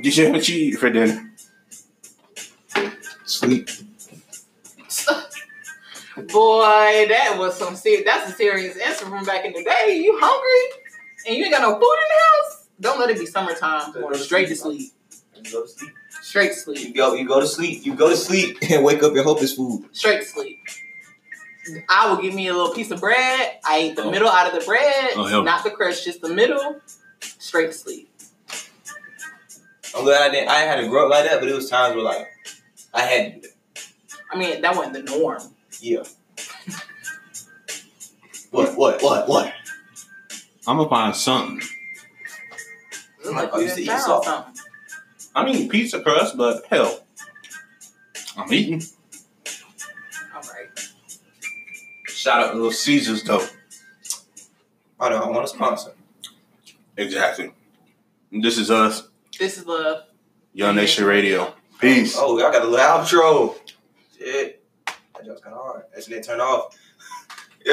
Did 0.00 0.16
you 0.16 0.30
what 0.30 0.48
you 0.48 0.56
eat 0.56 0.78
for 0.78 0.88
dinner? 0.88 1.30
Sleep. 3.26 3.68
Boy, 6.26 7.06
that 7.08 7.36
was 7.38 7.56
some 7.56 7.76
serious. 7.76 8.04
That's 8.04 8.30
a 8.30 8.34
serious 8.34 8.76
answer 8.76 9.06
from 9.06 9.24
back 9.24 9.44
in 9.44 9.52
the 9.52 9.62
day. 9.62 10.00
You 10.02 10.18
hungry 10.20 10.82
and 11.26 11.36
you 11.36 11.44
ain't 11.44 11.54
got 11.54 11.62
no 11.62 11.74
food 11.74 11.82
in 11.82 12.08
the 12.08 12.14
house? 12.48 12.66
Don't 12.80 12.98
let 13.00 13.10
it 13.10 13.18
be 13.18 13.26
summertime. 13.26 13.92
Straight 14.14 14.48
to 14.48 14.56
sleep. 14.56 14.92
Go 15.52 15.62
to 15.62 15.68
sleep. 15.68 15.92
Straight 16.22 16.48
to 16.48 16.54
sleep. 16.54 16.88
You 16.88 16.94
go. 16.94 17.14
You 17.14 17.26
go 17.26 17.40
to 17.40 17.46
sleep. 17.46 17.84
You 17.86 17.94
go 17.94 18.08
to 18.10 18.16
sleep 18.16 18.58
and 18.70 18.84
wake 18.84 19.02
up 19.02 19.12
and 19.12 19.20
hope 19.20 19.42
it's 19.42 19.52
food. 19.54 19.84
Straight 19.92 20.20
to 20.22 20.26
sleep. 20.26 20.58
I 21.88 22.08
will 22.10 22.20
give 22.22 22.34
me 22.34 22.48
a 22.48 22.54
little 22.54 22.72
piece 22.74 22.90
of 22.90 23.00
bread. 23.00 23.58
I 23.64 23.76
ate 23.78 23.96
the 23.96 24.04
Oh. 24.04 24.10
middle 24.10 24.28
out 24.28 24.52
of 24.52 24.58
the 24.58 24.66
bread, 24.66 25.10
Oh, 25.16 25.42
not 25.42 25.64
the 25.64 25.70
crust, 25.70 26.04
just 26.04 26.22
the 26.22 26.28
middle. 26.30 26.80
Straight 27.20 27.66
to 27.66 27.72
sleep. 27.76 28.10
I'm 29.96 30.04
glad 30.04 30.30
I 30.30 30.32
didn't. 30.32 30.48
I 30.48 30.58
had 30.60 30.76
to 30.80 30.88
grow 30.88 31.04
up 31.04 31.10
like 31.10 31.24
that, 31.28 31.40
but 31.40 31.48
it 31.48 31.54
was 31.54 31.68
times 31.68 31.94
where 31.94 32.04
like 32.04 32.26
I 32.94 33.02
had 33.02 33.42
to. 33.42 33.48
I 34.32 34.38
mean, 34.38 34.60
that 34.62 34.76
wasn't 34.76 34.94
the 34.94 35.02
norm. 35.02 35.42
Yeah. 35.80 36.02
what? 38.50 38.76
What? 38.76 39.02
What? 39.02 39.28
What? 39.28 39.52
I'm 40.66 40.76
gonna 40.76 40.88
find 40.88 41.14
something. 41.14 41.60
Look 43.24 43.34
like 43.34 43.50
Oh, 43.52 43.58
you 43.60 43.68
you 43.68 43.74
you 43.76 43.98
saw. 43.98 44.20
something. 44.22 44.54
I'm 45.34 45.48
eating 45.48 45.68
pizza 45.68 46.00
crust, 46.02 46.36
but 46.36 46.64
hell, 46.68 47.00
I'm 48.36 48.52
eating. 48.52 48.82
All 50.34 50.40
right. 50.42 50.88
Shout 52.08 52.40
out 52.42 52.48
to 52.50 52.54
Little 52.56 52.72
Caesars 52.72 53.22
though. 53.22 53.40
Oh, 53.40 55.06
I 55.06 55.08
don't. 55.10 55.22
I 55.22 55.28
want 55.30 55.44
a 55.44 55.48
sponsor. 55.48 55.92
Exactly. 56.96 57.52
This 58.32 58.58
is 58.58 58.70
us, 58.70 59.08
This 59.38 59.56
is 59.58 59.64
love. 59.66 60.02
Young 60.52 60.74
Nation 60.76 61.04
Radio. 61.04 61.54
Peace. 61.80 62.16
Oh, 62.18 62.36
y'all 62.38 62.50
got 62.50 62.62
a 62.64 62.68
little 62.68 62.84
outro. 62.84 63.54
Shit. 64.18 64.57
Joke's 65.28 65.42
kind 65.42 65.54
of 65.54 65.60
hard. 65.62 65.84
That 65.94 66.02
shit 66.02 66.10
didn't 66.14 66.24
turn 66.24 66.40
off. 66.40 66.76